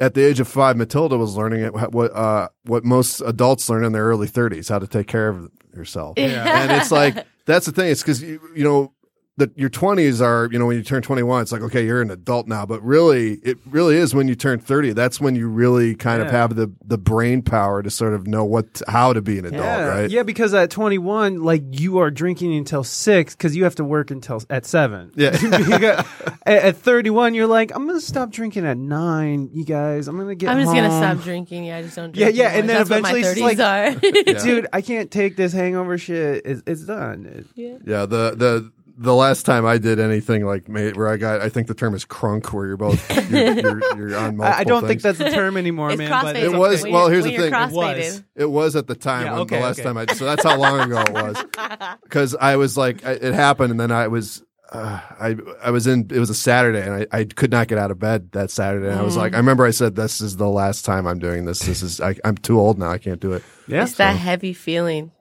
[0.00, 3.92] "At the age of five, Matilda was learning what uh, what most adults learn in
[3.92, 7.90] their early thirties, how to take care of yourself." and it's like that's the thing.
[7.90, 8.93] It's because you, you know
[9.36, 12.00] that your twenties are, you know, when you turn twenty one, it's like okay, you're
[12.00, 12.64] an adult now.
[12.64, 14.92] But really, it really is when you turn thirty.
[14.92, 18.44] That's when you really kind of have the the brain power to sort of know
[18.44, 19.86] what how to be an adult, yeah.
[19.86, 20.10] right?
[20.10, 24.10] Yeah, because at 21, like you are drinking until six because you have to work
[24.10, 25.10] until at seven.
[25.16, 25.30] Yeah.
[25.78, 26.06] Got-
[26.46, 30.06] at, at 31, you're like, I'm gonna stop drinking at nine, you guys.
[30.08, 30.50] I'm gonna get.
[30.50, 31.64] I'm just gonna stop drinking.
[31.64, 32.14] Yeah, I just don't.
[32.14, 32.60] Yeah, Drink yeah, anymore.
[32.60, 34.44] and then That's what eventually my it's 30s like- are.
[34.44, 36.42] Dude, I can't take this hangover shit.
[36.44, 37.46] It's, it's done.
[37.56, 41.40] It- Yeah, the the the last time I did anything like ma- where I got,
[41.40, 44.44] I think the term is crunk, where you're both you're, you're, you're on multiple.
[44.44, 46.10] I, I don't think that's a term anymore, it's man.
[46.10, 46.82] But It was- okay.
[46.84, 47.46] When well, here's the thing.
[47.46, 48.24] It crossfaded.
[48.36, 49.84] It was at the time Yeah, when okay, the last okay.
[49.88, 50.06] time I.
[50.06, 51.44] So that's how long ago it was.
[52.04, 54.42] Because I was like, I, it happened, and then I was.
[54.72, 56.08] Uh, I I was in.
[56.12, 58.88] It was a Saturday, and I, I could not get out of bed that Saturday.
[58.88, 59.18] And I was Mm.
[59.18, 61.60] like, I remember I said, "This is the last time I'm doing this.
[61.60, 62.90] This is I, I'm too old now.
[62.90, 63.82] I can't do it." Yeah.
[63.84, 65.12] it's that heavy feeling.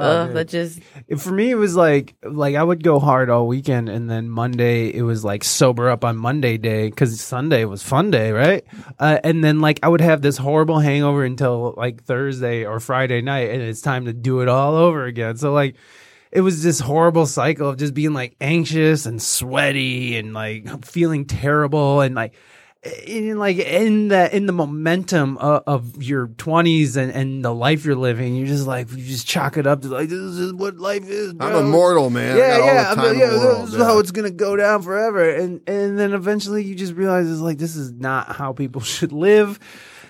[0.00, 0.80] Oh, that just
[1.18, 4.88] For me, it was like like I would go hard all weekend, and then Monday
[4.94, 8.64] it was like sober up on Monday day because Sunday was fun day, right?
[8.98, 13.20] Uh, and then like I would have this horrible hangover until like Thursday or Friday
[13.20, 15.36] night, and it's time to do it all over again.
[15.36, 15.76] So like
[16.32, 21.24] it was this horrible cycle of just being like anxious and sweaty and like feeling
[21.24, 22.34] terrible and like
[23.06, 27.84] in like in the in the momentum of, of your 20s and, and the life
[27.84, 30.78] you're living you're just like you just chalk it up to like this is what
[30.78, 32.38] life is I'm immortal, man.
[32.38, 33.62] Yeah all yeah the I time mean, in yeah world.
[33.66, 33.84] this is Yeah.
[33.84, 37.58] how it's gonna go down forever and and then eventually you just realize it's like
[37.58, 39.58] this is not how people should live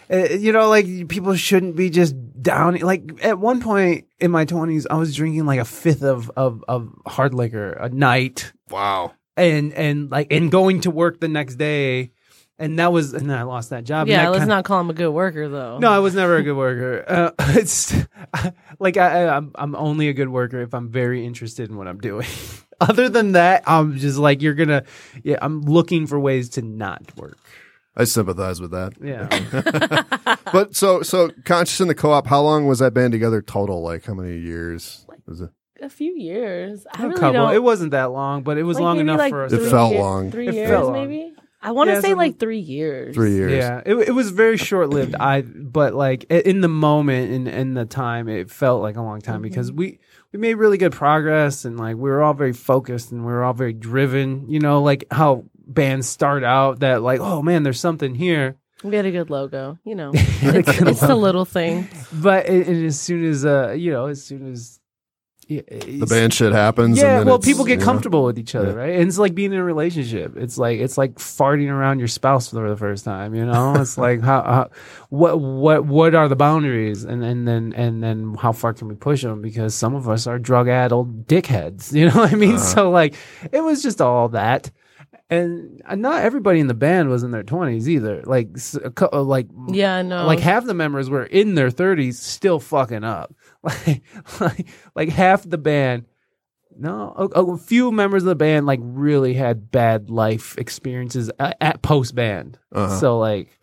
[0.09, 4.45] uh, you know like people shouldn't be just down like at one point in my
[4.45, 9.15] 20s i was drinking like a fifth of of, of hard liquor a night Wow.
[9.37, 12.13] and and like and going to work the next day
[12.61, 14.81] and that was and then i lost that job Yeah, that let's kinda- not call
[14.81, 15.79] him a good worker though.
[15.79, 17.05] no, I was never a good worker.
[17.09, 17.93] Uh, it's
[18.79, 21.89] like I, I, I'm I'm only a good worker if I'm very interested in what
[21.89, 22.29] I'm doing.
[22.81, 24.85] Other than that, I'm just like you're gonna.
[25.23, 27.37] Yeah, I'm looking for ways to not work.
[27.97, 28.93] I sympathize with that.
[29.03, 32.27] Yeah, But so so conscious in the co-op.
[32.27, 33.83] How long was that band together total?
[33.83, 35.05] Like how many years?
[35.27, 35.51] Was it?
[35.83, 36.87] a few years.
[36.93, 37.33] I a really couple.
[37.33, 37.55] don't.
[37.55, 39.53] It wasn't that long, but it was like, long enough like, for us.
[39.53, 40.31] It to- felt year- long.
[40.31, 41.35] Three It years, felt long.
[41.63, 41.69] Maybe.
[41.69, 43.15] I want to Yeah, say so- like three years.
[43.15, 43.53] Three years.
[43.53, 45.15] Yeah, it, it was very short lived.
[45.19, 49.03] I but like in the moment and in, in the time, it felt like a
[49.03, 49.99] long time because we
[50.33, 53.45] we made really good progress and like we were all very focused and we were
[53.45, 54.49] all very driven.
[54.49, 58.57] You know, like how bands start out that like oh man, there's something here.
[58.83, 59.79] We had a good logo.
[59.85, 61.87] You know, it's, it's the little thing.
[62.13, 64.80] But it, and as soon as uh you know as soon as yeah,
[65.59, 66.97] The band shit happens.
[66.99, 68.75] yeah, and then well, it's, people get you know, comfortable with each other, Yeah.
[68.75, 68.95] right?
[69.01, 70.37] And it's like being in a relationship.
[70.37, 73.35] It's like it's like farting around your spouse for the first time.
[73.35, 74.71] You know, it's like how, how
[75.09, 78.95] what what what are the boundaries, and and then and then how far can we
[78.95, 79.43] push them?
[79.43, 81.93] Because some of us are drug addled dickheads.
[82.01, 82.55] You know what I mean?
[82.55, 82.65] Uh-huh.
[82.65, 83.15] So like,
[83.53, 84.71] it was just all that.
[85.29, 88.23] And not everybody in the band was in their twenties either.
[88.25, 90.27] Like, s- a cou- like Yeah, no.
[90.27, 94.03] like half the members were in their 30s still fucking up like
[94.41, 96.05] like, like half the band
[96.77, 101.57] no a, a few members of the band like really had bad life experiences at,
[101.61, 102.97] at post band Uh-huh.
[102.99, 103.59] so like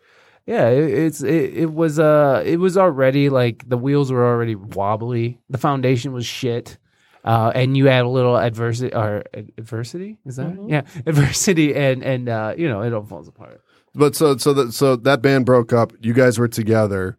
[0.45, 4.55] yeah it, it's it, it was uh it was already like the wheels were already
[4.55, 6.77] wobbly the foundation was shit
[7.25, 10.69] uh, and you add a little adversity or ad- adversity is that Mhm.
[10.69, 13.61] yeah adversity and and uh, you know it all falls apart
[13.95, 15.91] But so so that so that band broke up.
[16.01, 17.17] You guys were together.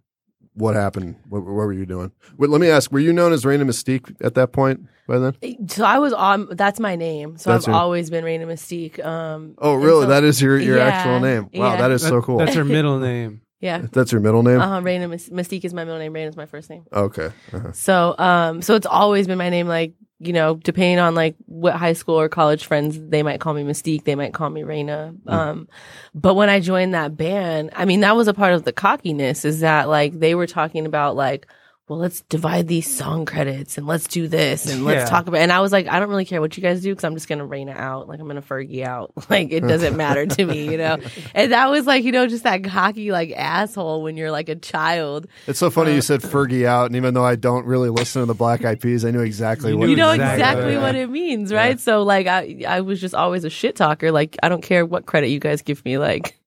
[0.59, 1.17] What happened?
[1.29, 2.13] What, what were you doing?
[2.37, 2.91] Wait, let me ask.
[2.93, 5.69] Were you known as Raina Mystique at that point by then?
[5.69, 6.49] so I was on.
[6.51, 7.39] That's my name.
[7.39, 9.05] So That's I've your- always been Raina Mystique.
[9.05, 10.03] Um, Oh, really?
[10.05, 11.49] so- that is your your Yeah, actual name.
[11.55, 11.77] Wow, yeah.
[11.83, 12.39] that is so cool.
[12.39, 13.87] that's her middle name yeah.
[13.93, 14.61] That's your middle name.
[14.61, 16.13] Uh-huh, Raina Mystique is my middle name.
[16.15, 16.85] Raina is my first name.
[16.93, 17.31] Okay.
[17.53, 17.73] Uh-huh.
[17.73, 19.67] So, um, so it's always been my name.
[19.67, 23.55] Like, you know, depending on like what high school or college friends, they might call
[23.55, 24.05] me Mystique.
[24.05, 25.17] They might call me Raina.
[25.29, 25.69] Um,
[26.15, 29.45] but when I joined that band, I mean, that was a part of the cockiness
[29.45, 31.47] is that like they were talking about like,
[31.89, 35.07] well, let's divide these song credits and let's do this and let's Yeah.
[35.07, 35.41] talk about.
[35.41, 37.29] And I was like, I don't really care what you guys do because I'm just
[37.29, 38.09] gonna rain it out.
[38.09, 39.13] Like I'm gonna Fergie out.
[39.31, 40.99] Like it doesn't matter to me, you know.
[41.35, 44.57] And that was like, you know, just that cocky like asshole when you're like a
[44.57, 45.27] child.
[45.47, 48.23] It's so funny you um, said Fergie out, and even though I don't really listen
[48.23, 50.83] to the Black Eyed Peas, I knew exactly You what you know exactly exactly, yeah.
[50.83, 51.79] what it means, right?
[51.81, 54.13] So like I I was just always a shit talker.
[54.13, 56.39] Like I don't care what credit you guys give me, like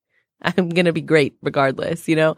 [0.58, 2.36] I'm gonna be great regardless, you know?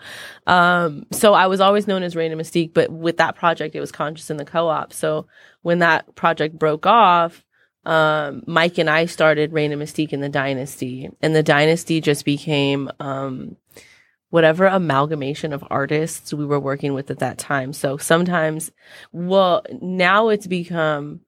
[0.47, 3.91] Um so I was always known as Raina Mystique, but with that project it was
[3.91, 4.93] conscious in the co op.
[4.93, 5.27] So
[5.61, 7.43] when that project broke off,
[7.85, 11.09] um, Mike and I started Raina Mystique in the Dynasty.
[11.21, 13.57] And the Dynasty just became um
[14.29, 17.71] whatever amalgamation of artists we were working with at that time.
[17.71, 18.71] So sometimes,
[19.11, 21.19] well, now it's become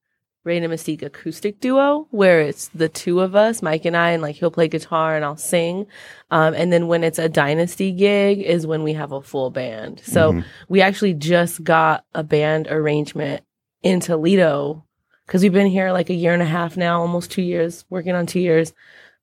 [0.46, 4.36] Raina Mystique acoustic duo, where it's the two of us, Mike and I, and like
[4.36, 5.88] he'll play guitar and I'll sing.
[6.30, 10.02] Um, and then when it's a dynasty gig is when we have a full band.
[10.06, 10.46] So Mhm.
[10.70, 13.44] we actually just got a band arrangement
[13.82, 14.84] in Toledo
[15.26, 18.14] because we've been here like a year and a half now, almost two years, working
[18.14, 18.72] on two years.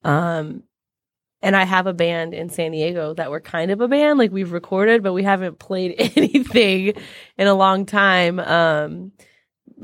[0.02, 0.64] Um,
[1.40, 4.32] and I have a band in San Diego that we're kind of a band, like
[4.32, 6.94] we've recorded, but we haven't played anything
[7.38, 8.40] in a long time.
[8.40, 9.12] Um,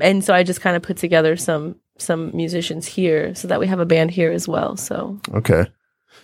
[0.01, 3.67] and so I just kind of put together some some musicians here so that we
[3.67, 4.77] have a band here as well.
[4.77, 5.65] So Okay.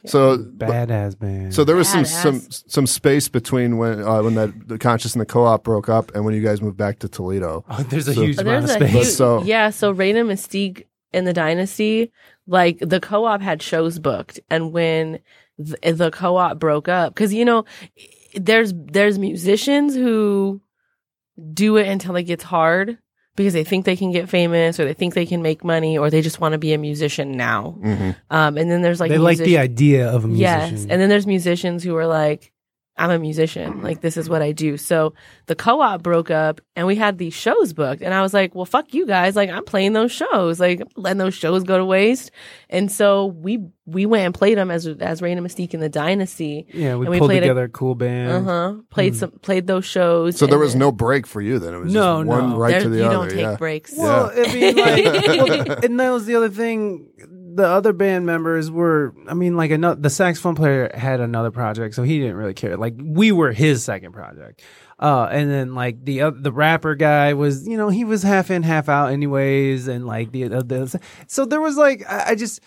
[0.05, 4.67] So badass band so there was some some some space between when uh, when that
[4.67, 7.63] the conscious and the co-op broke up and when you guys moved back to Toledo.
[7.69, 9.69] oh, there's a So- huge amount of space huge, so- yeah.
[9.69, 12.11] So Raina Mystique and the Dynasty,
[12.45, 15.19] like the co-op had shows booked, and when
[15.57, 17.65] the, the co-op broke up, because you know,
[18.35, 20.61] there's there's musicians who
[21.53, 22.97] do it until it gets hard
[23.35, 26.09] because they think they can get famous or they think they can make money or
[26.09, 27.77] they just want to be a musician now.
[27.81, 28.11] Mm-hmm.
[28.29, 31.09] Um, and then there's like they like the idea of a musician Yes, and then
[31.09, 32.51] there's musicians who are like,
[32.97, 33.81] I'm a musician.
[33.81, 34.77] Like this is what I do.
[34.77, 35.13] So
[35.47, 38.63] the co-op broke up and we had these shows booked and I was like, well,
[38.65, 39.35] fuck you guys.
[39.35, 42.31] Like I'm playing those shows, like letting those shows go to waste.
[42.69, 46.67] And so we, we went and played them as, as Raina Mystique in the Dynasty.
[46.73, 48.31] Yeah, we And we pulled played together a cool band.
[48.31, 48.75] Uh huh.
[48.89, 50.37] Played some, played those shows.
[50.37, 51.73] So there was then- no break for you then.
[51.73, 52.57] It was No, just one no.
[52.57, 53.13] right there- to the you other.
[53.13, 53.55] You don't take yeah.
[53.57, 53.93] breaks.
[53.97, 57.09] Well, I mean, like, well, and that was the other thing.
[57.55, 61.95] The other band members were, I mean, like another, the saxophone player had another project,
[61.95, 62.75] so he didn't really care.
[62.75, 64.61] Like we were his second project.
[64.99, 68.51] Uh, and then like the oth- the rapper guy was, you know, he was half
[68.51, 69.87] in, half out, anyways.
[69.87, 72.61] And like the, uh, the so there was like, I, I just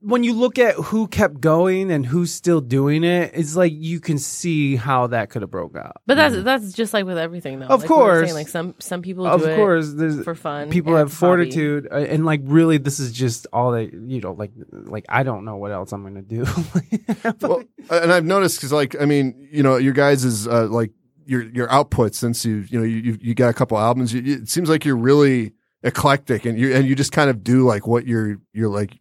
[0.00, 3.98] when you look at who kept going and who's still doing it, it's like you
[4.00, 5.96] can see how that could have broke out.
[6.06, 7.66] But that's that's just like with everything, though.
[7.66, 8.26] Of Like we were course.
[8.26, 10.70] saying, like some some people of do it course, there's for fun.
[10.70, 11.28] people and have it's hobby.
[11.50, 15.22] fortitude uh, and like really this is just all that you know like like i
[15.22, 16.44] don't know what else i'm gonna do
[17.40, 20.92] well, and I've noticed because, like, I mean, you know, your guys is uh, like
[21.26, 24.12] your your output since you you know you you, you got a couple albums.
[24.12, 27.42] You, you- it seems like you're really eclectic, and you and you just kind of
[27.42, 28.98] do like what you're you're like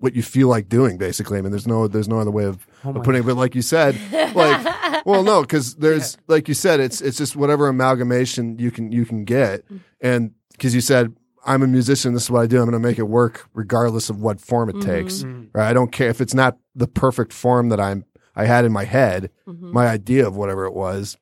[0.00, 0.98] what you feel like doing.
[0.98, 3.26] Basically, I mean, there's no there's no other way of, Oh of putting it.
[3.26, 3.96] But like you said,
[4.34, 8.90] like, well, no, because there's like you said, it's it's just whatever amalgamation you can
[8.92, 9.64] you can get,
[10.00, 11.14] and because you said.
[11.42, 12.12] I'm a musician.
[12.12, 12.58] This is what I do.
[12.58, 15.22] I'm going to make it work regardless of what form it takes.
[15.22, 15.48] Mm.
[15.54, 15.70] Right?
[15.70, 18.04] I don't care if it's not the perfect form that I'm
[18.36, 19.72] I had in my head, Mhm.
[19.72, 21.16] my idea of whatever it was.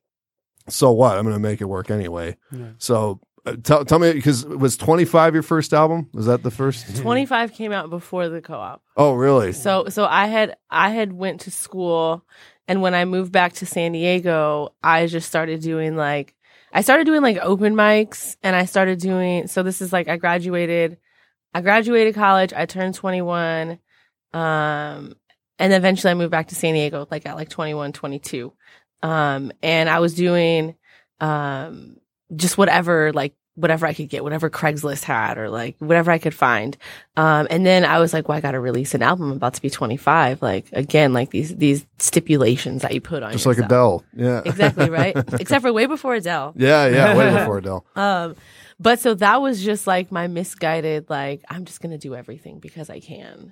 [0.67, 1.15] So what?
[1.17, 2.35] I'm going to make it work anyway.
[2.51, 2.71] Yeah.
[2.79, 6.09] So uh, tell tell me because was 25 your first album?
[6.13, 6.97] Was that the first?
[7.01, 8.81] 25 came out before the co-op.
[8.97, 9.53] Oh, really?
[9.53, 12.25] So so I had I had went to school
[12.67, 16.35] and when I moved back to San Diego, I just started doing like
[16.71, 20.17] I started doing like open mics and I started doing so this is like I
[20.17, 20.97] graduated
[21.53, 23.79] I graduated college, I turned 21
[24.33, 25.15] um
[25.57, 28.53] and eventually I moved back to San Diego like at like 21 22.
[29.01, 30.75] Um and I was doing
[31.19, 31.97] um
[32.35, 36.33] just whatever like whatever I could get, whatever Craigslist had or like whatever I could
[36.33, 36.77] find.
[37.17, 39.31] Um, and then I was like, well, I got to release an album.
[39.31, 40.41] I'm about to be 25.
[40.41, 43.71] Like again, like these, these stipulations that you put on Just like yourself.
[43.71, 44.03] Adele.
[44.15, 44.41] Yeah.
[44.45, 44.89] Exactly.
[44.89, 45.15] Right.
[45.39, 46.53] Except for way before Adele.
[46.55, 47.17] Yeah, yeah.
[47.17, 47.85] Way before Adele.
[47.95, 48.35] Um,
[48.79, 52.59] but so that was just like my misguided, like, I'm just going to do everything
[52.59, 53.51] because I can.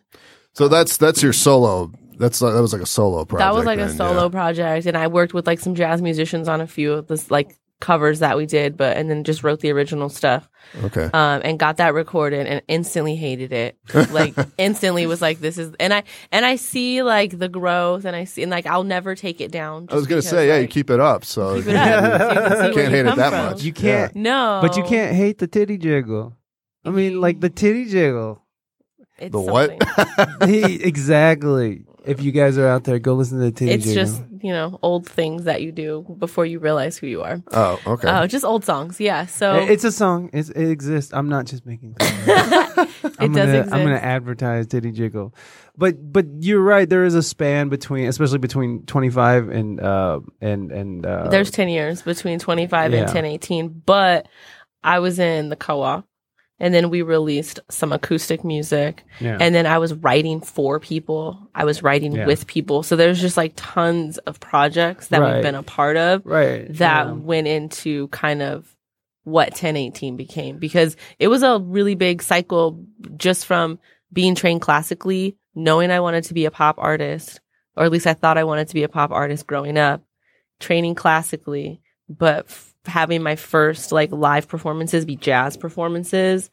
[0.53, 1.91] So that's that's your solo.
[2.17, 3.45] That's that was like a solo project.
[3.45, 4.29] that was like a solo yeah.
[4.29, 4.87] project.
[4.87, 8.19] And I worked with like some jazz musicians on a few of this like covers
[8.19, 10.49] that we did, but, and then just wrote the original stuff.
[10.83, 11.05] Okay.
[11.13, 13.77] um, and got that recorded and instantly hated it.
[14.11, 18.15] Like instantly was like, this is, and I, and I see like the growth and
[18.15, 19.87] I see, and like, I'll never take it down.
[19.91, 21.23] I was gonna because, say, yeah, you keep it up.
[21.23, 22.21] So keep it up.
[22.21, 23.45] so you can see where Can't you hate it that from.
[23.51, 23.63] much.
[23.63, 24.59] you can't No.
[24.61, 26.35] but you can't hate the titty jiggle
[26.85, 28.41] i mean like the titty jiggle
[29.19, 29.69] It's The what?
[29.95, 30.49] something.
[30.49, 34.03] He- exactly if you guys are out there go listen to the titty It's jiggle
[34.05, 37.41] just, you know, old things that you do before you realize who you are.
[37.51, 38.07] oh, okay.
[38.09, 38.99] Oh, just old songs.
[38.99, 39.25] Yeah.
[39.25, 42.03] So it's a song it's, it exists i'm not just making it
[43.03, 43.73] it I'm does gonna, exist.
[43.73, 45.33] I'm gonna advertise Titty Jiggle,
[45.75, 46.87] but but you're right.
[46.87, 51.67] There is a span between, especially between 25 and uh and and uh, There's 10
[51.69, 53.13] years between 25 and Yeah.
[53.13, 54.27] 10, 18, but
[54.83, 56.05] I was in the co-op
[56.59, 59.37] and then we released some acoustic music yeah.
[59.39, 61.49] and then I was writing for people.
[61.53, 62.25] I was writing Yeah.
[62.25, 62.83] with people.
[62.83, 65.35] So there's just like tons of projects that Right.
[65.35, 67.11] we've been a part of right that yeah.
[67.11, 68.73] went into kind of
[69.23, 72.85] what 1018 became because it was a really big cycle
[73.17, 73.77] just from
[74.13, 77.41] being trained classically, knowing I wanted to be a pop artist,
[77.75, 80.01] or at least I thought I wanted to be a pop artist growing up,
[80.61, 82.49] training classically, but
[82.87, 86.49] having my first like live performances be jazz performances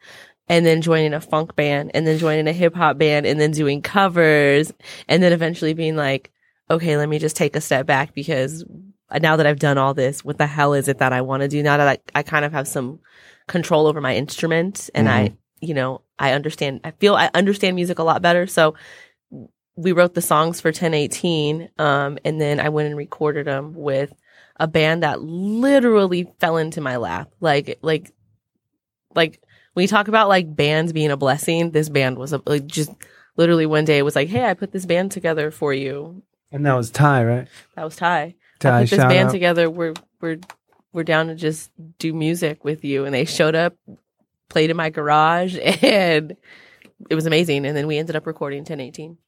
[0.49, 3.51] and then joining a funk band and then joining a hip hop band and then
[3.51, 4.72] doing covers
[5.09, 6.30] and then eventually being like,
[6.70, 8.64] okay, let me just take a step back because
[9.20, 11.49] now that I've done all this, what the hell is it that I want to
[11.49, 13.01] do now that I, I kind of have some
[13.47, 17.99] control over my instrument and I, you know, I understand, I feel I understand music
[17.99, 18.47] a lot better.
[18.47, 18.74] So
[19.76, 21.70] we wrote the songs for 1018.
[21.78, 24.12] Um, and then I went and recorded them with
[24.57, 27.30] a band that literally fell into my lap.
[27.40, 28.12] Like, like,
[29.14, 29.40] like
[29.74, 32.90] when you talk about like bands being a blessing, this band was a, like just
[33.36, 36.22] literally one day it was like, Hey, I put this band together for you.
[36.52, 37.48] and that was Ty, right?
[37.74, 38.34] That was Ty.
[38.61, 39.32] Ty, I put this band out.
[39.32, 39.68] together.
[39.68, 40.38] We're we're
[40.92, 43.05] we're down to just do music with you.
[43.05, 43.76] And they showed up,
[44.48, 46.36] played in my garage, and
[47.11, 47.66] it was amazing.
[47.66, 49.18] And then we ended up recording 1018.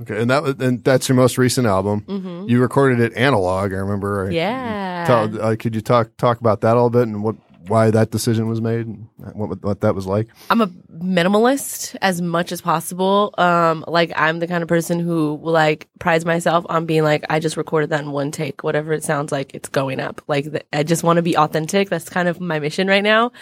[0.00, 2.00] Okay, and that was and that's your most recent album.
[2.02, 3.72] hmm You recorded it analog.
[3.72, 4.30] I remember.
[4.30, 5.04] Yeah.
[5.06, 7.36] Tell, uh, could you talk talk about that a little bit and what
[7.68, 8.86] why that decision was made?
[8.86, 10.28] And what what that was like?
[10.50, 10.68] I'm a
[11.12, 13.34] minimalist as much as possible.
[13.38, 17.40] Um, like I'm the kind of person who like prides myself on being like, I
[17.40, 18.62] just recorded that in one take.
[18.64, 20.22] Whatever it sounds like, it's going up.
[20.28, 21.88] Like th- I just want to be authentic.
[21.90, 23.32] That's kind of my mission right now.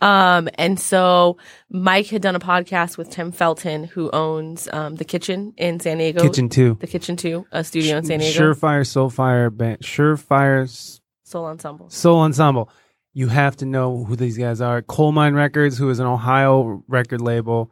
[0.00, 1.36] Um, and so
[1.68, 5.98] Mike had done a podcast with Tim Felton, who owns um, the Kitchen in San
[5.98, 6.22] Diego.
[6.22, 6.78] Kitchen two.
[6.80, 8.54] The Kitchen Two, a studio in San Diego.
[8.54, 9.80] Surefire, Soulfire band.
[9.80, 11.90] Surefire Soul Ensemble.
[11.90, 12.70] Soul Ensemble.
[13.12, 14.82] You have to know who these guys are.
[14.82, 17.70] Colemine Records, who is an Ohio record label.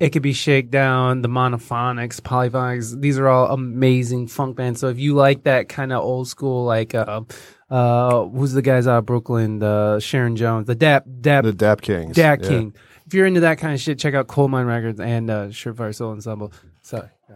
[0.00, 2.92] Ikebe Shakedown, the Monophonics, Polyphonics.
[2.98, 4.80] These are all amazing funk bands.
[4.80, 7.22] So if you like that kind of old school, like uh,
[7.68, 9.58] uh, who's the guys out of Brooklyn?
[9.58, 12.16] The Sharon Jones, the Dap Dap The Dap Kings.
[12.16, 12.48] Dap Yeah.
[12.48, 12.74] King.
[13.06, 16.12] If you're into that kind of shit, check out Colemine Records and uh, Surefire Soul
[16.12, 16.52] Ensemble.
[16.82, 17.08] Sorry.
[17.28, 17.34] go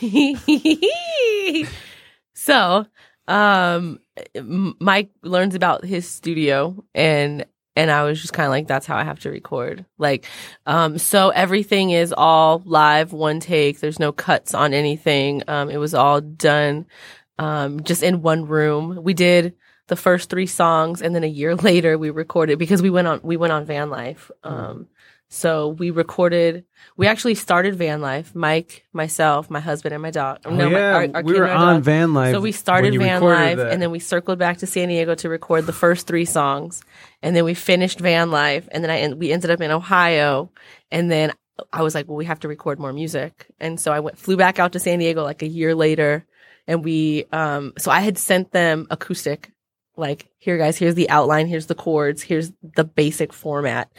[0.00, 1.68] ahead.
[2.34, 2.86] so,
[3.28, 4.00] um,
[4.80, 7.44] Mike learns about his studio and
[7.76, 9.84] and I was just kind of like, that's how I have to record.
[9.98, 10.26] Like,
[10.66, 13.80] um, so everything is all live, one take.
[13.80, 15.42] There's no cuts on anything.
[15.48, 16.86] Um, it was all done,
[17.38, 19.02] um, just in one room.
[19.02, 19.54] We did
[19.86, 23.20] the first three songs, and then a year later we recorded because we went on
[23.22, 24.30] we went on Van Life.
[24.44, 24.88] Um,
[25.32, 26.64] so we recorded.
[26.96, 28.34] We actually started Van Life.
[28.34, 30.40] Mike, myself, my husband, and my dog.
[30.44, 31.82] Oh, no, my- yeah, our- our we were on dog.
[31.84, 32.34] Van Life.
[32.34, 33.70] So we started Van Life, that.
[33.72, 36.82] and then we circled back to San Diego to record the first three songs,
[37.22, 40.50] and then we finished Van Life, and then I we ended up in Ohio,
[40.90, 41.32] and then
[41.72, 44.36] I was like, well, we have to record more music, and so I went flew
[44.36, 46.26] back out to San Diego like a year later,
[46.66, 49.50] and we um so I had sent them acoustic,
[49.96, 53.90] like here guys, here's the outline, here's the chords, here's the basic format,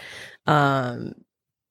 [0.48, 1.14] um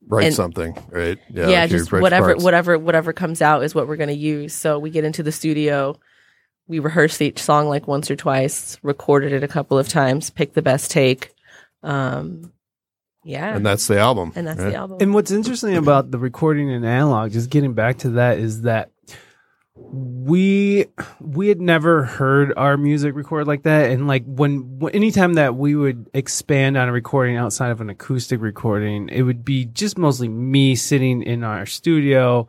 [0.09, 1.19] Write And- something, right?
[1.29, 2.43] yeah, like just whatever parts.
[2.45, 5.31] whatever whatever comes out is what we're going to use so we get into the
[5.31, 5.95] studio
[6.67, 10.55] we rehearsed each song like once or twice recorded it a couple of times picked
[10.55, 11.33] the best take
[11.83, 12.53] um
[13.25, 14.33] yeah And that's the album.
[14.35, 14.71] and that's right?
[14.71, 18.39] the album And what's interesting about the recording in analog, just getting back to that,
[18.39, 18.91] is that
[19.93, 20.87] we
[21.21, 25.55] we had never heard our music recorded like that, and like when, when anytime that
[25.57, 29.97] we would expand on a recording outside of an acoustic recording, it would be just
[29.97, 32.47] mostly me sitting in our studio.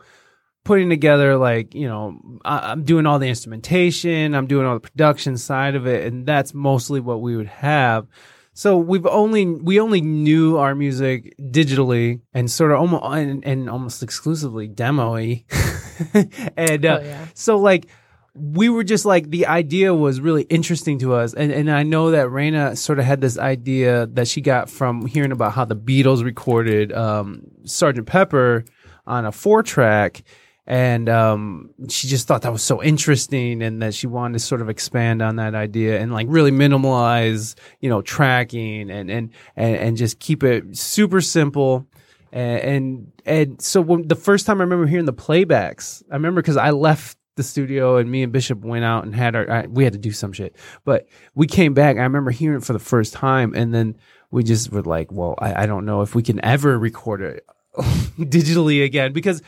[0.64, 4.80] Putting together, like, you know, I, I'm doing all the instrumentation, I'm doing all the
[4.80, 8.06] production side of it, and that's mostly what we would have.
[8.54, 13.70] So we've only we only knew our music digitally and sort of almost and, and
[13.70, 15.46] almost exclusively demo-y.
[16.58, 17.26] and uh, Oh, yeah.
[17.34, 17.88] so like
[18.34, 22.12] we were just like the idea was really interesting to us and and I know
[22.12, 25.76] that Raina sort of had this idea that she got from hearing about how the
[25.76, 28.64] Beatles recorded um Sergeant Pepper
[29.08, 30.24] on a four track
[30.68, 34.62] and um, she just thought that was so interesting and that she wanted to sort
[34.62, 39.76] of expand on that idea and like really minimalize you know tracking and and and,
[39.76, 41.88] and just keep it super simple.
[42.32, 46.42] And and, and so when the first time i remember hearing the playbacks i remember
[46.42, 49.66] because i left the studio and me and bishop went out and had our I,
[49.68, 50.56] we had to do some shit.
[50.86, 53.98] But we came back i remember hearing it for the first time and then
[54.30, 57.46] we just were like well i, I don't know if we can ever record it
[58.18, 59.42] digitally again because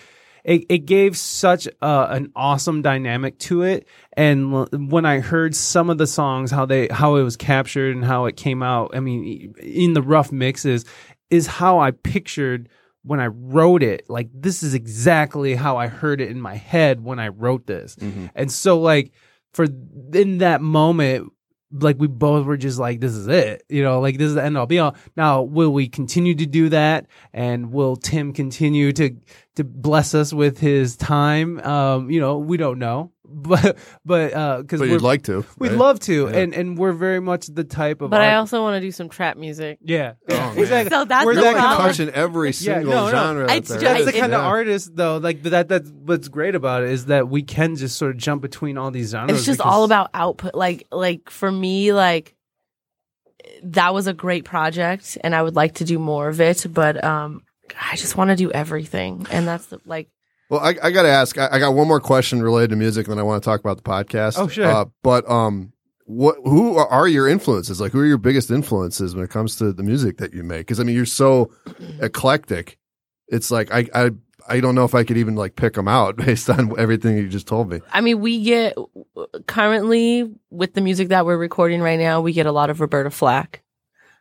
[0.43, 3.87] it, it gave such uh, an awesome dynamic to it.
[4.17, 7.95] And l- when i heard some of the songs how they how it was captured
[7.95, 10.85] and how it came out i mean in the rough mixes
[11.29, 12.69] is how i pictured
[13.03, 14.09] when i wrote it.
[14.09, 17.95] Like this is exactly how i heard it in my head when i wrote this.
[18.35, 19.11] And so like
[19.53, 19.65] for
[20.13, 21.31] in that moment
[21.71, 24.43] like we both were just like this is it you know like this is the
[24.43, 24.95] end all be all.
[25.17, 27.07] Now will we continue to do that?
[27.33, 29.15] And will tim continue to
[29.55, 34.61] to bless us with his time um you know we don't know but but uh
[34.61, 35.43] because But you'd like to.
[35.57, 35.77] we'd right?
[35.77, 36.37] love to Yeah.
[36.39, 39.09] and and we're very much the type of but i also want to do some
[39.09, 41.87] trap music yeah, Oh, exactly So that's We're the You're that like problem.
[41.87, 43.11] touching every Yeah, single no, no.
[43.11, 43.51] genre.
[43.53, 44.47] It's just- that's the it- kind of Yeah.
[44.47, 48.11] artist though like that that's what's great about it is that we can just sort
[48.11, 51.51] of jump between all these genres it's just because- all about output like like for
[51.51, 52.35] me like
[53.63, 57.03] that was a great project and i would like to do more of it but
[57.03, 57.41] um
[57.91, 60.09] i just want to do everything and that's the, like
[60.49, 61.37] Well, I, I got to ask.
[61.37, 63.59] I, I got one more question related to music, and then I want to talk
[63.59, 64.37] about the podcast.
[64.37, 64.65] Oh, sure.
[64.65, 65.73] Uh, but um,
[66.05, 66.35] what?
[66.43, 67.79] Who are, are your influences?
[67.81, 70.67] Like, who are your biggest influences when it comes to the music that you make?
[70.67, 71.51] Because I mean, you're so
[72.01, 72.77] eclectic.
[73.29, 74.11] It's like I I
[74.47, 77.29] I don't know if I could even like pick them out based on everything you
[77.29, 77.79] just told me.
[77.91, 78.75] I mean, we get
[79.47, 83.09] currently with the music that we're recording right now, we get a lot of Roberta
[83.09, 83.63] Flack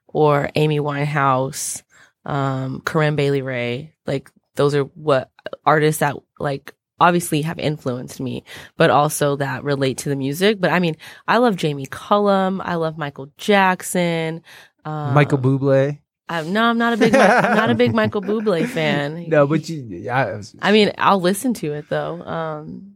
[0.06, 1.82] or Amy Winehouse,
[2.24, 3.94] um, Corinne Bailey Rae.
[4.06, 5.30] Like those are what
[5.64, 8.44] artists that like obviously have influenced me,
[8.76, 10.60] but also that relate to the music.
[10.60, 10.96] But I mean,
[11.26, 12.60] I love Jamie Cullum.
[12.60, 14.42] I love Michael Jackson.
[14.84, 15.98] Uh, Michael Bublé.
[16.28, 17.14] I'm, no, I'm not a big.
[17.14, 19.28] I'm not a big Michael Bublé fan.
[19.28, 20.08] No, but you.
[20.10, 22.22] I, I mean, I'll listen to it though.
[22.22, 22.94] Um,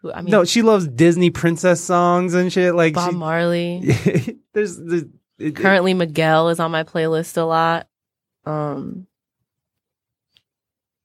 [0.00, 2.74] who- I mean, no, she loves Disney princess songs and shit.
[2.74, 3.80] Like Bob she, Marley.
[4.52, 7.88] there's the it- Currently, Miguel is on my playlist a lot.
[8.46, 9.06] Um,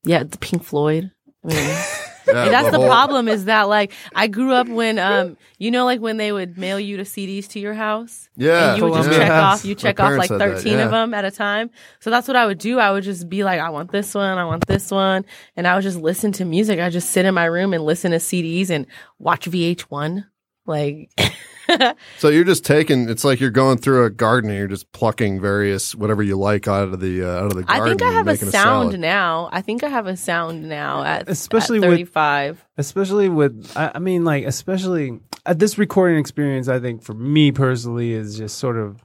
[0.03, 1.11] yeah, the Pink Floyd.
[1.43, 1.57] I mean,
[2.27, 5.85] Yeah, that's the whole- problem is that like I grew up when um you know
[5.85, 8.29] like when they would mail you the CDs to your house.
[8.35, 9.65] Yeah, and you would just Columbia check off.
[9.65, 11.71] You check off like had that, thirteen of them at a time.
[12.01, 12.77] So that's what I would do.
[12.77, 15.25] I would just be like, I want this one, I want this one,
[15.55, 16.79] and I would just listen to music.
[16.79, 18.85] I just sit in my room and listen to CDs and
[19.17, 20.25] watch VH1.
[20.67, 21.09] Like,
[22.19, 23.09] So you're just taking.
[23.09, 26.67] It's like you're going through a garden and you're just plucking various whatever you like
[26.67, 27.83] out of the uh, out of the garden.
[27.83, 28.51] I think I have a sound
[28.91, 28.99] salad.
[28.99, 29.49] now.
[29.51, 32.65] I think I have a sound now at Especially at with- 35.
[32.77, 37.51] especially with I, I mean like especially at this recording experience i think for me
[37.51, 39.03] personally is just sort of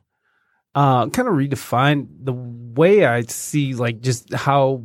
[0.74, 4.82] uh kind of redefine the way i see like just how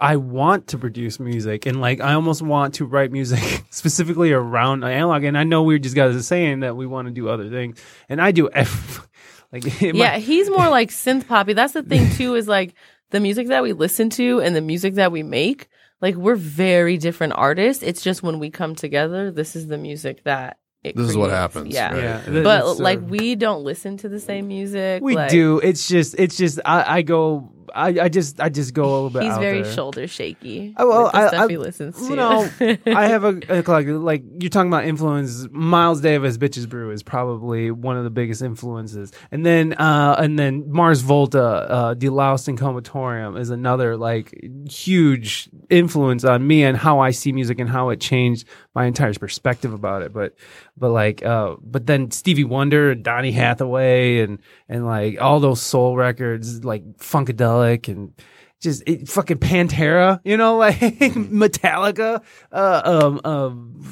[0.00, 4.84] i want to produce music and like i almost want to write music specifically around
[4.84, 7.48] analog and i know we just guys are saying that we want to do other
[7.50, 7.78] things
[8.08, 9.06] and i do ev-
[9.52, 11.54] like in my- Yeah, he's more like synth poppy.
[11.54, 12.74] That's the thing too, is like
[13.10, 15.68] the music that we listen to and the music that we make,
[16.02, 17.82] like we're very different artists.
[17.82, 21.30] It's just when we come together, this is the music that it This is what
[21.30, 21.92] happens, Yeah.
[21.94, 22.02] right.
[22.02, 25.02] yeah But that's, uh, like we don't listen to the same music.
[25.02, 28.74] we like, do it's just it's just i, I go I, I just I just
[28.74, 29.72] go a little bit He's very there.
[29.72, 30.74] shoulder shaky.
[30.76, 32.14] Oh, well, I- stuff I- he listens to.
[32.16, 32.48] No,
[32.86, 35.46] I have a, a like, like you're talking about influence.
[35.50, 40.38] Miles Davis, Bitches Brew is probably one of the biggest influences, and then uh, and
[40.38, 44.32] then Mars Volta, uh, Deloused and Comatorium is another like
[44.70, 49.12] huge influence on me and how I see music and how it changed my entire
[49.14, 50.12] perspective about it.
[50.12, 50.34] But
[50.76, 54.38] but like uh, but then Stevie Wonder and Donny Hathaway and
[54.68, 58.12] and like all those soul records like Funkadelic and
[58.60, 63.84] just it, fucking Pantera, you know, like Metallica, uh, um, um,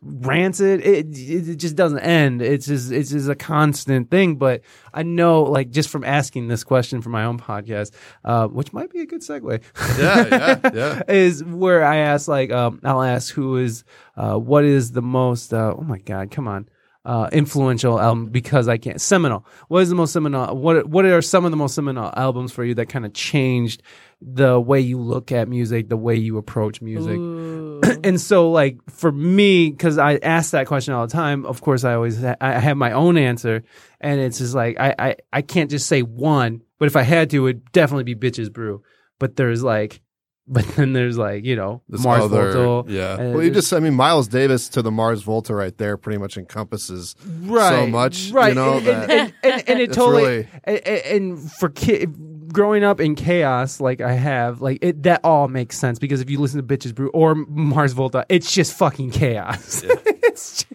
[0.00, 0.80] Rancid.
[0.80, 2.40] It, it it just doesn't end.
[2.40, 4.36] It's just it's just a constant thing.
[4.36, 4.62] But
[4.94, 7.92] I know, like, just from asking this question for my own podcast,
[8.24, 9.62] uh, which might be a good segue.
[9.98, 11.02] Yeah, yeah, yeah.
[11.12, 13.84] is where I ask, like, um, I'll ask who is,
[14.16, 16.68] uh, what is the most, uh, oh my God, come on.
[17.08, 19.46] Uh, influential album because I can't seminal.
[19.68, 20.54] What is the most seminal?
[20.54, 23.82] What what are some of the most seminal albums for you that kind of changed
[24.20, 27.18] the way you look at music, the way you approach music?
[28.04, 31.84] And so like for me because i ask that question all the time of course
[31.84, 33.62] i always ha- i have my own answer
[34.00, 37.30] and it's just like I, I i can't just say one but if i had
[37.30, 38.82] to it would definitely be bitches brew
[39.18, 40.00] but there's like
[40.52, 43.16] but then there's like you know This mars other- Volta, yeah.
[43.16, 46.36] well, you just, I mean, Miles Davis to the Mars Volta right there pretty much
[46.38, 50.48] encompasses right so much, right you know, and, that and, and, and it totally really-
[50.64, 52.14] and, and for kid
[52.52, 56.30] growing up in chaos like i have like it that all makes sense because if
[56.30, 60.74] you listen to bitches brew or mars volta it's just fucking chaos it's ju-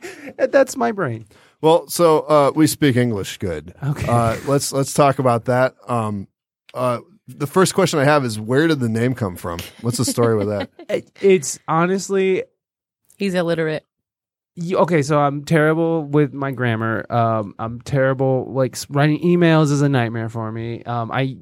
[0.52, 1.26] that's my brain
[1.62, 3.74] Well, so uh, we speak English good.
[3.82, 4.06] Okay.
[4.08, 5.76] Uh, let's let's talk about that.
[5.88, 6.28] Um,
[6.74, 9.60] uh, the first question I have is where did the name come from?
[9.82, 10.70] What's the story with that?
[11.22, 12.44] It's honestly
[13.18, 13.86] He's illiterate.
[14.56, 19.82] you- okay so i'm terrible with my grammar um i'm terrible like writing emails is
[19.82, 21.38] a nightmare for me um i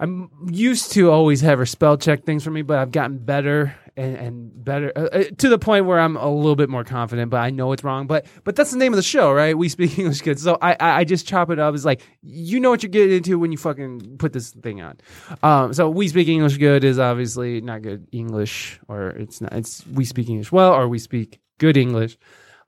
[0.00, 3.74] i'm used to always have her spell check things for me but i've gotten better
[3.96, 7.30] and, and better uh, uh, to the point where i'm a little bit more confident
[7.30, 8.06] but i know it's wrong.
[8.06, 9.56] But but that's the name of the show right?
[9.56, 11.74] We speak english good so i i, I just chop it up.
[11.74, 14.98] It's like you know what you're getting into when you fucking put this thing on.
[15.42, 19.86] Um so we speak english good is obviously not good english or it's not it's
[19.86, 22.18] we speak english well or we speak good english.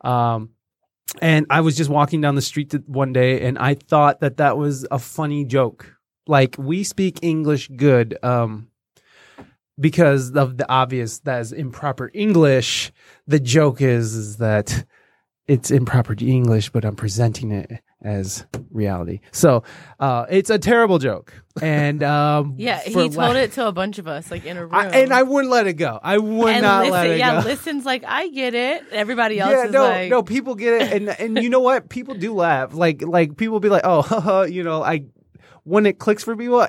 [0.01, 0.51] Um
[1.23, 4.59] and I was just walking down the street one day, and I thought that that
[4.59, 5.98] was a funny joke.
[6.29, 8.69] Like we speak English good, um,
[9.81, 12.93] because of the obvious that is improper English.
[13.27, 14.85] The joke is is that
[15.47, 19.21] it's improper English, but I'm presenting it as reality.
[19.33, 19.63] So
[19.99, 23.99] uh, it's a terrible joke, and um, Yeah, he la- told it to a bunch
[23.99, 24.75] of us, like in a room.
[24.75, 25.99] I, and I wouldn't let it go.
[26.03, 27.49] I would And not listen, let it yeah, go.
[27.49, 28.85] listens like I get it.
[28.93, 30.23] Everybody else yeah, no, like, no.
[30.23, 31.89] People get it, and and you know what?
[31.89, 32.75] People do laugh.
[32.75, 35.05] Like like people be like, oh, you know, I
[35.69, 36.67] when it clicks for people,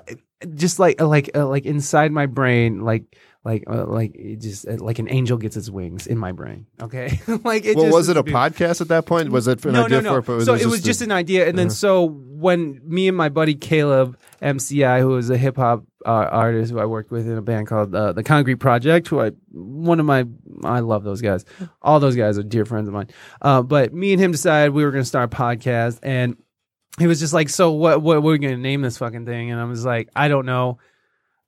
[0.56, 3.04] just like like uh, like inside my brain, like
[3.46, 6.66] like uh, like it just uh, like an angel gets its wings in my brain.
[6.82, 9.30] Okay, like it well, just was it a be- podcast at that point?
[9.32, 10.22] Was it an no, idea no, no.
[10.22, 10.46] for it?
[10.46, 11.74] so it was just a- an idea, and then Uh-huh.
[11.76, 16.72] so when me and my buddy Caleb MCI, who is a hip hop uh, artist
[16.72, 20.00] who I worked with in a band called uh, the Concrete Project, who I one
[20.00, 20.26] of my
[20.64, 21.46] I love those guys.
[21.82, 23.10] All those guys are dear friends of mine.
[23.42, 26.36] Uh, but me and him decided we were going to start a podcast, and
[26.98, 28.02] he was just like, "So what?
[28.02, 30.46] What, what are we gonna name this fucking thing?" And I was like, "I don't
[30.46, 30.80] know."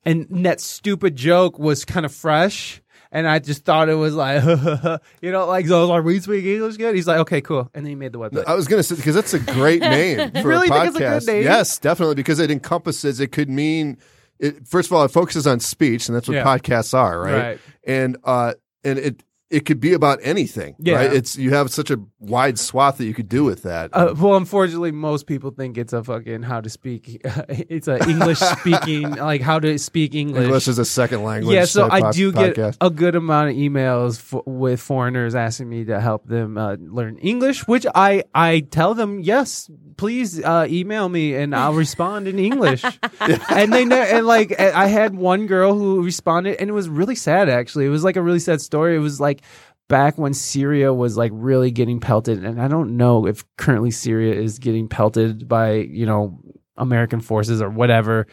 [0.04, 2.80] And that stupid joke was kind of fresh.
[3.14, 4.42] And I just thought it was like,
[5.20, 6.94] you know, like, so like, we speak English good?
[6.94, 7.70] He's like, okay, cool.
[7.74, 8.46] And then he made the website.
[8.46, 10.86] I was going to say because that's a great name for really a podcast.
[10.86, 11.42] it's a good name?
[11.44, 13.20] Yes, definitely because it encompasses.
[13.20, 13.98] It could mean.
[14.38, 16.44] It, first of all, it focuses on speech, and that's what Yeah.
[16.44, 17.32] podcasts are, right?
[17.42, 17.60] Right.
[17.86, 19.22] And uh, and it
[19.52, 20.74] it could be about anything.
[20.78, 20.94] Yeah.
[20.96, 21.12] right?
[21.12, 23.90] It's you have such a wide swath that you could do with that.
[23.92, 27.20] Uh, well, unfortunately, most people think it's a fucking how to speak.
[27.48, 30.44] it's a English speaking, like how to speak English.
[30.44, 31.54] English is a second language.
[31.54, 32.76] yeah, so I pod- do get podcast.
[32.80, 37.18] a good amount of emails f- with foreigners asking me to help them uh, learn
[37.18, 42.38] English, which I I tell them yes, please uh, email me and I'll respond in
[42.38, 42.84] English.
[43.20, 47.16] and they ne- and like I had one girl who responded, and it was really
[47.16, 47.50] sad.
[47.50, 48.96] Actually, it was like a really sad story.
[48.96, 49.41] It was like
[49.88, 54.34] back when Syria was like really getting pelted, and I don't know if currently Syria
[54.34, 56.40] is getting pelted by you know
[56.76, 58.26] American forces or whatever.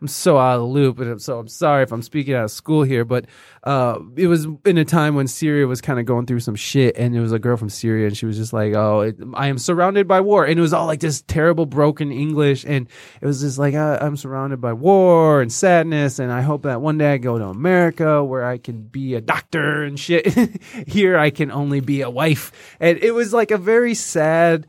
[0.00, 2.44] I'm so out of the loop, and I'm- so I'm sorry if I'm speaking out
[2.44, 3.24] of school here, but
[3.64, 6.96] uh, it was in a time when Syria was kind of going through some shit,
[6.96, 9.48] and it was a girl from Syria, and she was just like, "Oh, it, I
[9.48, 12.88] am surrounded by war," and it was all like this terrible broken English, and
[13.20, 16.98] it was just like, "I'm surrounded by war and sadness, and I hope that one
[16.98, 20.26] day I go to America where I can be a doctor and shit.
[20.86, 24.66] Here I can only be a wife," and it was like a very sad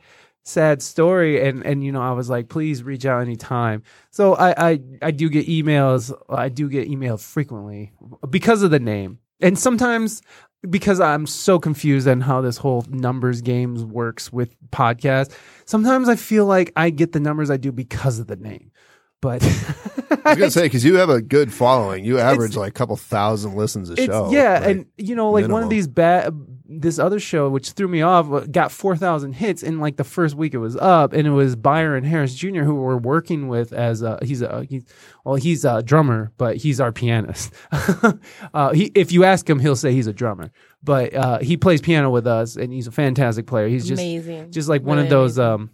[0.48, 4.70] sad story and and you know i was like please reach out anytime so i
[4.72, 7.92] i, I do get emails i do get emails frequently
[8.30, 10.22] because of the name and sometimes
[10.70, 15.36] because i'm so confused on how this whole numbers games works with podcasts
[15.66, 18.72] sometimes i feel like i get the numbers i do because of the name
[19.22, 19.44] but
[20.24, 22.06] I was to say because you have a good following.
[22.06, 24.30] You average like a couple thousand listens a show.
[24.32, 26.34] yeah, like- and you know, like one of these bad,
[26.70, 30.04] this other show which threw me off uh, got four thousand hits in like the
[30.04, 32.64] first week it was up, and it was Byron Harris Jr.
[32.64, 34.84] who we're working with as a he's a he's
[35.24, 37.54] well he's a drummer, but he's our pianist.
[38.54, 40.52] uh, he if you ask him, he'll say he's a drummer,
[40.84, 43.68] but uh, he plays piano with us, and he's a fantastic player.
[43.68, 44.52] He's just amazing.
[44.52, 45.72] just like one Really of those um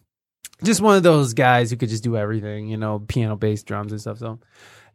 [0.63, 3.91] just one of those guys who could just do everything you know piano bass drums
[3.91, 4.39] and stuff so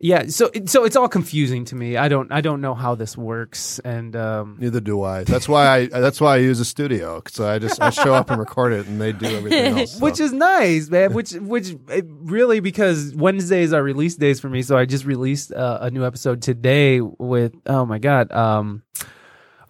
[0.01, 3.16] yeah so so it's all confusing to me i don't i don't know how this
[3.16, 5.24] works and um Neither do I.
[5.24, 5.86] That's why I.
[6.01, 7.22] That's why I use a studio.
[7.28, 9.92] So I just I show up and record it, and they do everything else.
[9.94, 10.05] so.
[10.05, 14.76] which is nice man which which really because wednesdays are release days for me so
[14.76, 18.82] i just released uh, a new episode today with oh my god um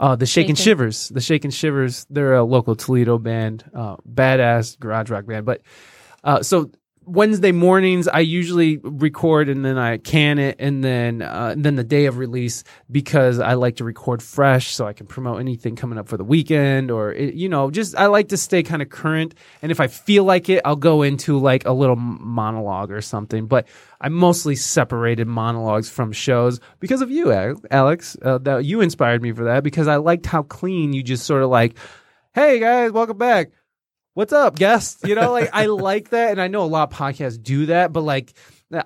[0.01, 0.65] uh, the Shaken Shaken.
[0.65, 5.45] Shivers, the Shaken Shivers, they're a local Toledo band, uh, badass garage rock band.
[5.45, 5.63] But
[6.23, 6.71] uh, so
[7.09, 11.85] Wednesday mornings, I usually record and then I can it, and then uh, then the
[11.85, 15.99] day of release because I like to record fresh, so I can promote anything coming
[15.99, 18.91] up for the weekend, or it, you know, just I like to stay kind of
[18.91, 19.35] current.
[19.63, 23.47] And if I feel like it, I'll go into like a little monologue or something.
[23.47, 23.67] But
[24.01, 27.33] I mostly separated monologues from shows because of you,
[27.71, 28.17] Alex.
[28.21, 31.43] Uh, that you inspired me for that because I liked how clean you just sort
[31.43, 31.79] of like,
[32.35, 33.51] "Hey guys, welcome back."
[34.19, 35.07] What's up, guest?
[35.07, 37.93] You know, like I like that, and I know a lot of podcasts do that,
[37.93, 38.33] but like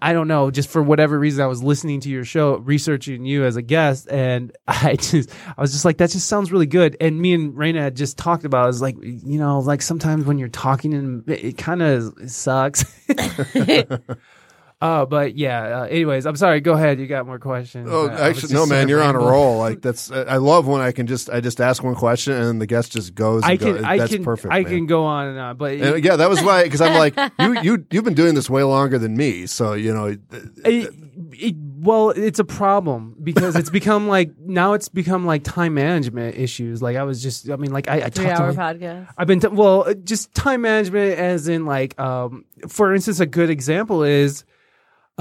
[0.02, 3.46] I don't know, just for whatever reason, I was listening to your show, researching you
[3.46, 6.98] as a guest, and I just, I was just like, that just sounds really good.
[7.00, 10.26] And me and Raina had just talked about, it was like, you know, like sometimes
[10.26, 12.84] when you're talking and it, it kind of sucks.
[14.84, 15.82] Oh, but yeah.
[15.82, 16.60] Uh, anyways, I'm sorry.
[16.60, 16.98] Go ahead.
[16.98, 17.88] You got more questions.
[17.90, 19.58] Oh, Uh, actually, no, man, you're on a roll.
[19.58, 22.66] Like that's, I love when I can just, I just ask one question and the
[22.66, 23.44] guest just goes.
[23.44, 23.84] And I can, goes.
[23.84, 24.52] I that's can, perfect.
[24.52, 24.72] I man.
[24.72, 27.60] can go on and on, but And, yeah, that was why, because I'm like, you,
[27.62, 30.16] you, you've been doing this way longer than me, so you know.
[30.64, 30.90] It,
[31.34, 36.36] it, well, it's a problem because it's become like now it's become like time management
[36.36, 36.82] issues.
[36.82, 39.08] Like I was just, I mean, like I, I Three talked to hour my- podcast.
[39.16, 43.26] I've been t- well, uh, just time management, as in like, um, for instance, a
[43.26, 44.44] good example is,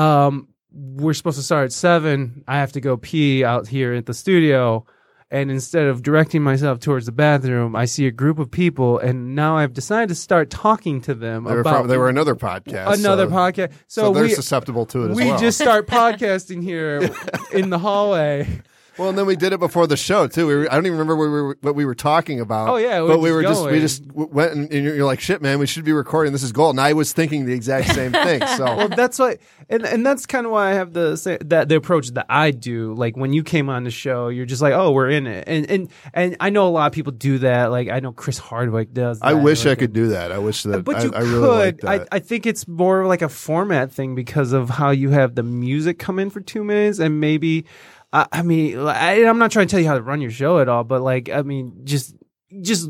[0.02, 2.44] um, we're supposed to start at seven.
[2.48, 4.86] I have to go pee out here at the studio,
[5.30, 9.36] and instead of directing myself towards the bathroom, I see a group of people, and
[9.36, 12.36] now I've decided to start talking to them They were, about from, they were another
[12.36, 12.94] podcast.
[13.00, 13.72] another so, podcast.
[13.88, 15.40] So, So, they're we susceptible to it as we well.
[15.40, 17.10] just start podcasting here
[17.54, 18.62] in the hallway.
[19.02, 20.46] Well, and then we did it before the show too.
[20.46, 22.70] We were, I don't even remember what we were, what we were talking about.
[22.70, 25.06] Oh, yeah, we but were we were just we just went and, and you're you're
[25.06, 26.32] like, shit, man, we should be recording.
[26.32, 26.76] This is gold.
[26.76, 28.42] And I was thinking the exact same thing.
[28.52, 29.38] So well, that's why,
[29.70, 32.52] and and that's kind of why I have the sa- that the approach that I
[32.52, 32.94] do.
[32.94, 35.70] Like when you came on the show, you're just like, oh, we're in it, and
[35.70, 37.72] and and I know a lot of people do that.
[37.72, 39.20] Like I know Chris Hardwick does.
[39.22, 39.42] I that.
[39.42, 40.32] wish I could do that.
[40.32, 40.84] I wish that.
[40.84, 41.90] But I, you I really like could.
[41.90, 42.08] I.
[42.12, 45.98] I think it's more like a format thing because of how you have the music
[45.98, 47.66] come in for two minutes and maybe.
[48.14, 50.60] I I mean, I, I'm not trying to tell you how to run your show
[50.60, 52.16] at all, but like, I mean, just
[52.62, 52.90] just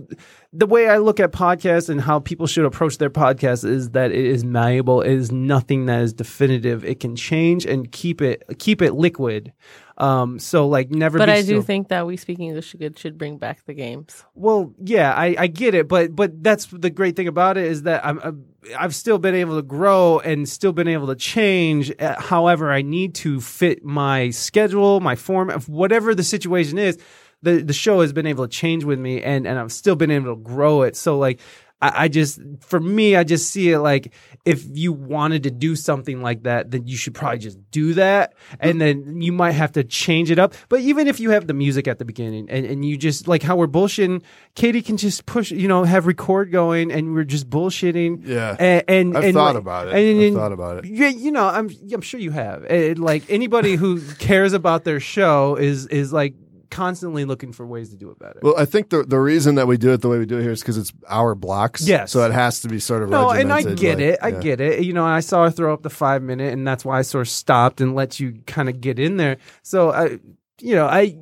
[0.52, 4.12] the way I look at podcasts and how people should approach their podcast is that
[4.12, 5.02] it is malleable.
[5.02, 6.84] It is nothing that is definitive.
[6.84, 9.54] It can change and keep it keep it liquid.
[10.02, 11.20] Um, so like never.
[11.20, 14.26] But I do think that we speak English good should bring back the games.
[14.34, 17.84] Well, yeah, I, I get it, but but that's the great thing about it is
[17.84, 18.46] that I'm, I'm
[18.76, 21.94] I've still been able to grow and still been able to change.
[22.00, 26.98] uh, However, I need to fit my schedule, my form, of whatever the situation is.
[27.44, 30.10] The the show has been able to change with me, and and I've still been
[30.10, 30.96] able to grow it.
[30.96, 31.40] So like.
[31.82, 34.14] I I just, for me, I just see it like
[34.46, 38.34] if you wanted to do something like that, then you should probably just do that.
[38.60, 40.54] And then you might have to change it up.
[40.70, 43.44] But even if you have the music at the beginning and, and you just, like
[43.44, 44.24] how we're bullshitting,
[44.56, 48.26] Katie can just push, you know, have record going and we're just bullshitting.
[48.26, 48.56] Yeah.
[48.60, 49.94] And, and I've and thought like- about it.
[49.96, 50.86] and- I've thought about it.
[50.92, 52.66] Yeah, you know, I'm I'm sure you have.
[52.70, 56.34] Uh, like anybody who cares about their show is is like
[56.72, 58.40] constantly looking for ways to do it better.
[58.42, 60.42] Well, I think the the reason that we do it the way we do it
[60.42, 61.88] here is because it's our blocks.
[61.88, 62.12] Yes.
[62.12, 64.20] So it has to be sort of No, and I get like, it.
[64.24, 64.40] I yeah.
[64.40, 64.84] get it.
[64.84, 67.28] You know, I saw her throw up the five minute, and that's why I sort
[67.28, 69.38] of stopped and let you kind of get in there.
[69.62, 70.20] So I,
[70.60, 71.18] you know, I.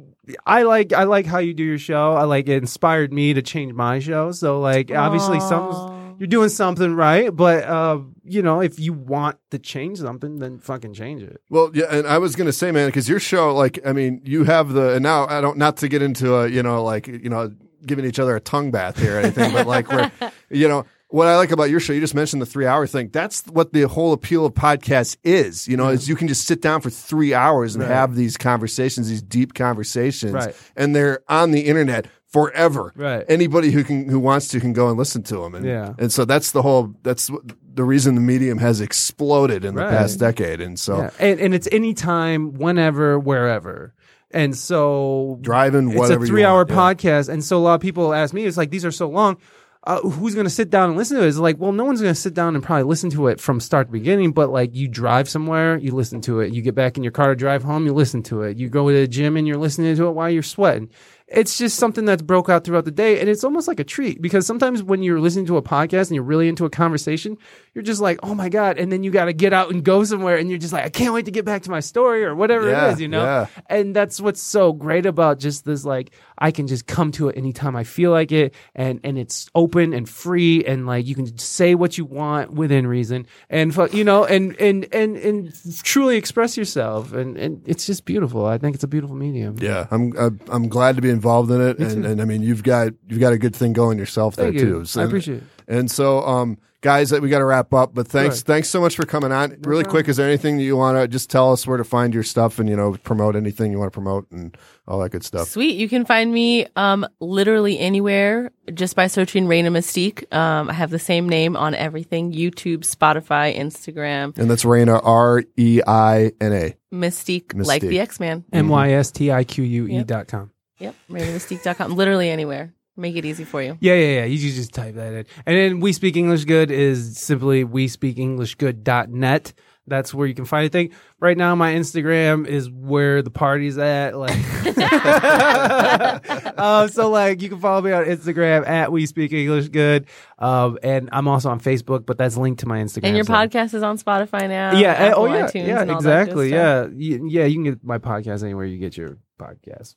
[0.46, 2.14] I like I like how you do your show.
[2.14, 4.32] I like it inspired me to change my show.
[4.32, 5.99] So like obviously some Aw.
[6.20, 10.60] You're doing something right, but uh you know if you want to change something, then
[10.60, 11.42] fucking change it.
[11.50, 14.44] Well, yeah, and I was gonna say, man, because your show, like, I mean, you
[14.44, 17.30] have the, and now I don't, not to get into a, you know, like, you
[17.30, 17.52] know,
[17.86, 20.12] giving each other a tongue bath here or anything, but like, where,
[20.50, 23.10] you know, what I like about your show, you just mentioned the three hour thing.
[23.12, 25.68] That's what the whole appeal of podcasts is.
[25.68, 27.90] You know, is you can just sit down for three hours and Right.
[27.92, 30.56] have these conversations, these deep conversations, Right.
[30.76, 32.94] and they're on the internet forever.
[32.96, 33.26] Right.
[33.28, 35.56] Anybody who can who wants to can go and listen to them.
[35.56, 35.94] And, Yeah.
[35.98, 36.94] And so that's the whole.
[37.04, 37.30] That's
[37.74, 39.90] the reason the medium has exploded in the Right.
[39.92, 40.62] past decade.
[40.62, 40.98] And so.
[40.98, 41.10] Yeah.
[41.20, 43.94] And and it's anytime, whenever, wherever.
[44.32, 46.76] And so driving it's whatever a you three hour yeah.
[46.76, 49.38] podcast and so a lot of people ask me it's like these are so long
[49.86, 51.28] uh, who's going to sit down and listen to it?
[51.28, 53.60] It's like, well, no one's going to sit down and probably listen to it from
[53.62, 56.54] start to beginning, but like you drive somewhere, you listen to it.
[56.54, 58.58] You get back in your car to drive home, you listen to it.
[58.58, 60.90] You go to the gym and you're listening to it while you're sweating.
[61.32, 63.20] It's just something that's broke out throughout the day.
[63.20, 66.16] And it's almost like a treat because sometimes when you're listening to a podcast and
[66.16, 67.38] you're really into a conversation,
[67.80, 68.78] you're just like, oh my God.
[68.78, 70.90] And then you got to get out and go somewhere and you're just like, I
[70.90, 73.24] can't wait to get back to my story or whatever Yeah, it is, you know?
[73.24, 73.46] yeah.
[73.68, 77.38] and that's what's so great about just this like i can just come to it
[77.38, 81.38] anytime i feel like it and and it's open and free and like you can
[81.38, 85.54] say what you want within reason and you know and and and and
[85.84, 89.88] truly express yourself and and it's just beautiful i think it's a beautiful medium Yeah,
[89.92, 93.20] I'm I'm- glad to be involved in it, and, and I mean you've got you've
[93.20, 94.80] got a good thing going yourself there Thank you.
[94.80, 94.86] too.
[94.86, 95.44] So- I appreciate it.
[95.68, 97.94] And so, um, guys, we got to wrap up.
[97.94, 98.44] But thanks, Sure.
[98.46, 99.58] thanks so much for coming on.
[99.64, 102.14] really quick, is there anything that you want to just tell us where to find
[102.14, 104.58] your stuff and you know promote anything you want to promote and
[104.88, 105.50] all that good stuff?
[105.50, 105.76] Sweet.
[105.76, 110.32] You can find me um literally anywhere just by searching Raina Mystique.
[110.36, 112.32] Um I have the same name on everything.
[112.34, 114.38] YouTube, Spotify, Instagram.
[114.38, 116.76] And that's Raina R E I N A.
[116.94, 118.46] Mystique, like the X-Man.
[118.52, 120.08] m-y-s-t-i-q-u-e Yep.
[120.08, 120.96] dot com Yep.
[121.12, 121.96] RainaMystique.com.
[121.96, 122.74] Literally anywhere.
[123.00, 123.78] Make it easy for you.
[123.80, 124.26] Yeah, yeah, yeah.
[124.26, 125.26] You just type that in.
[125.46, 129.54] And then We Speak English Good is simply we speak English good.net.
[129.88, 130.92] That's where you can find anything.
[131.20, 134.16] Right now, my Instagram is where the party's at.
[134.16, 134.38] Like,
[136.60, 140.06] um, so like you can follow me on Instagram at We Speak English Good.
[140.38, 143.06] Um, and I'm also on Facebook, but that's linked to my Instagram.
[143.06, 144.74] And your so- podcast is on Spotify now.
[144.78, 144.92] Yeah.
[144.94, 145.48] and- Apple oh, yeah.
[145.48, 145.80] iTunes yeah.
[145.80, 146.50] all that good Exactly.
[146.50, 146.92] stuff.
[146.96, 147.18] Yeah.
[147.20, 147.46] Y- Yeah.
[147.46, 149.96] You can get my podcast anywhere you get your podcast,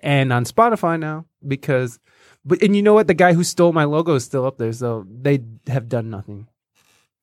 [0.00, 1.98] and on Spotify now because.
[2.44, 3.06] But and you know what?
[3.06, 6.48] The guy who stole my logo is still up there, so they have done nothing.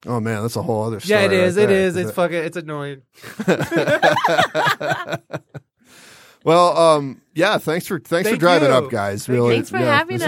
[0.08, 1.20] Oh man, that's a whole other story.
[1.20, 1.58] Yeah, it is.
[1.58, 1.88] right It there.
[1.88, 1.96] is.
[1.96, 2.38] It's fucking.
[2.38, 3.02] It's annoying.
[6.44, 7.58] well, um, yeah.
[7.58, 8.76] Thanks for thanks for driving you.
[8.76, 9.28] up, guys.
[9.30, 10.28] Really, Thanks for yeah, having this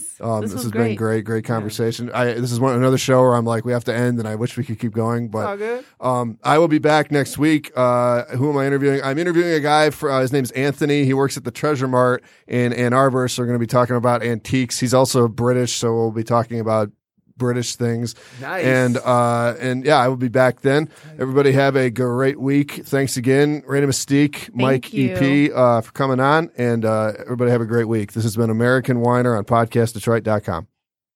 [0.00, 0.02] us.
[0.18, 0.88] Um, this this, has great.
[0.88, 2.10] been great, great conversation.
[2.10, 4.34] I this is one another show where I'm like, we have to end, and I
[4.34, 5.60] wish we could keep going, but
[6.00, 7.70] Um, I will be back next week.
[7.76, 9.02] Uh, who am I interviewing?
[9.04, 9.90] I'm interviewing a guy.
[9.90, 11.04] For, uh, his name's Anthony.
[11.04, 13.28] He works at the Treasure Mart in Ann Arbor.
[13.28, 14.78] So we're going to be talking about antiques.
[14.80, 16.90] He's also British, so we'll be talking about
[17.36, 18.14] British things.
[18.40, 18.64] Nice.
[18.64, 20.88] And uh, and yeah, I will be back then.
[21.18, 22.82] Everybody have a great week.
[22.84, 25.14] Thanks again, Raina Mystique, Mike you.
[25.14, 28.12] EP uh, for coming on, and uh, everybody have a great week.
[28.12, 30.68] This has been American Whiner on PodcastDetroit.com.